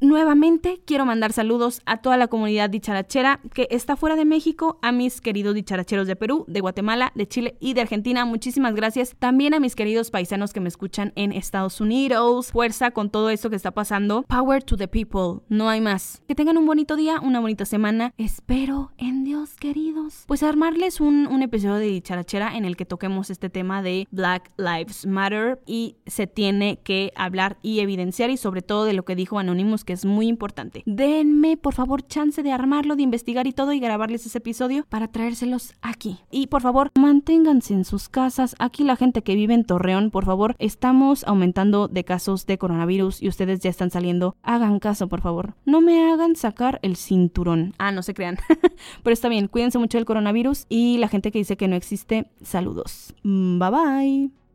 Nuevamente 0.00 0.80
quiero 0.84 1.06
mandar 1.06 1.32
saludos 1.32 1.80
a 1.86 1.98
toda 1.98 2.16
la 2.16 2.26
comunidad 2.26 2.70
dicharachera 2.70 3.40
que 3.54 3.68
está 3.70 3.96
fuera 3.96 4.16
de 4.16 4.24
México, 4.24 4.78
a 4.82 4.90
mis 4.90 5.20
queridos 5.20 5.54
dicharacheros 5.54 6.06
de 6.06 6.16
Perú, 6.16 6.44
de 6.48 6.60
Guatemala, 6.60 7.12
de 7.14 7.28
Chile 7.28 7.56
y 7.60 7.74
de 7.74 7.82
Argentina. 7.82 8.24
Muchísimas 8.24 8.74
gracias. 8.74 9.14
También 9.18 9.54
a 9.54 9.60
mis 9.60 9.76
queridos 9.76 10.10
paisanos 10.10 10.52
que 10.52 10.60
me 10.60 10.68
escuchan 10.68 11.12
en 11.14 11.32
Estados 11.32 11.80
Unidos. 11.80 12.50
Fuerza 12.50 12.90
con 12.90 13.10
todo 13.10 13.30
esto 13.30 13.48
que 13.48 13.56
está 13.56 13.70
pasando. 13.70 14.22
Power 14.22 14.62
to 14.62 14.76
the 14.76 14.88
people. 14.88 15.44
No 15.48 15.68
hay 15.68 15.80
más. 15.80 16.22
Que 16.26 16.34
tengan 16.34 16.58
un 16.58 16.66
bonito 16.66 16.96
día, 16.96 17.20
una 17.20 17.40
bonita 17.40 17.64
semana 17.64 17.75
Espero 18.16 18.92
en 18.96 19.24
Dios, 19.24 19.54
queridos. 19.56 20.24
Pues 20.26 20.42
armarles 20.42 21.00
un, 21.00 21.26
un 21.26 21.42
episodio 21.42 21.74
de 21.74 21.86
Dicharachera 21.86 22.56
en 22.56 22.64
el 22.64 22.76
que 22.76 22.86
toquemos 22.86 23.28
este 23.28 23.50
tema 23.50 23.82
de 23.82 24.08
Black 24.10 24.50
Lives 24.56 25.04
Matter 25.04 25.60
y 25.66 25.96
se 26.06 26.26
tiene 26.26 26.78
que 26.82 27.12
hablar 27.16 27.58
y 27.62 27.80
evidenciar 27.80 28.30
y 28.30 28.38
sobre 28.38 28.62
todo 28.62 28.84
de 28.84 28.94
lo 28.94 29.04
que 29.04 29.14
dijo 29.14 29.38
Anonymous 29.38 29.84
que 29.84 29.92
es 29.92 30.06
muy 30.06 30.26
importante. 30.26 30.82
Denme 30.86 31.56
por 31.56 31.74
favor 31.74 32.06
chance 32.06 32.42
de 32.42 32.52
armarlo, 32.52 32.96
de 32.96 33.02
investigar 33.02 33.46
y 33.46 33.52
todo 33.52 33.72
y 33.72 33.80
grabarles 33.80 34.24
ese 34.24 34.38
episodio 34.38 34.86
para 34.88 35.08
traérselos 35.08 35.74
aquí. 35.82 36.20
Y 36.30 36.46
por 36.46 36.62
favor 36.62 36.90
manténganse 36.98 37.74
en 37.74 37.84
sus 37.84 38.08
casas. 38.08 38.56
Aquí 38.58 38.84
la 38.84 38.96
gente 38.96 39.22
que 39.22 39.34
vive 39.34 39.54
en 39.54 39.64
Torreón, 39.64 40.10
por 40.10 40.24
favor, 40.24 40.56
estamos 40.58 41.24
aumentando 41.24 41.88
de 41.88 42.04
casos 42.04 42.46
de 42.46 42.58
coronavirus 42.58 43.22
y 43.22 43.28
ustedes 43.28 43.60
ya 43.60 43.70
están 43.70 43.90
saliendo. 43.90 44.34
Hagan 44.42 44.78
caso, 44.78 45.08
por 45.08 45.20
favor. 45.20 45.54
No 45.64 45.80
me 45.80 46.10
hagan 46.10 46.36
sacar 46.36 46.78
el 46.82 46.96
cinturón. 46.96 47.65
Ah, 47.78 47.92
no 47.92 48.02
se 48.02 48.14
crean. 48.14 48.38
Pero 49.02 49.14
está 49.14 49.28
bien, 49.28 49.48
cuídense 49.48 49.78
mucho 49.78 49.98
del 49.98 50.04
coronavirus 50.04 50.66
y 50.68 50.98
la 50.98 51.08
gente 51.08 51.30
que 51.30 51.38
dice 51.38 51.56
que 51.56 51.68
no 51.68 51.76
existe, 51.76 52.26
saludos. 52.42 53.14
Mm, 53.22 53.58
bye 53.58 53.70
bye. 53.70 54.45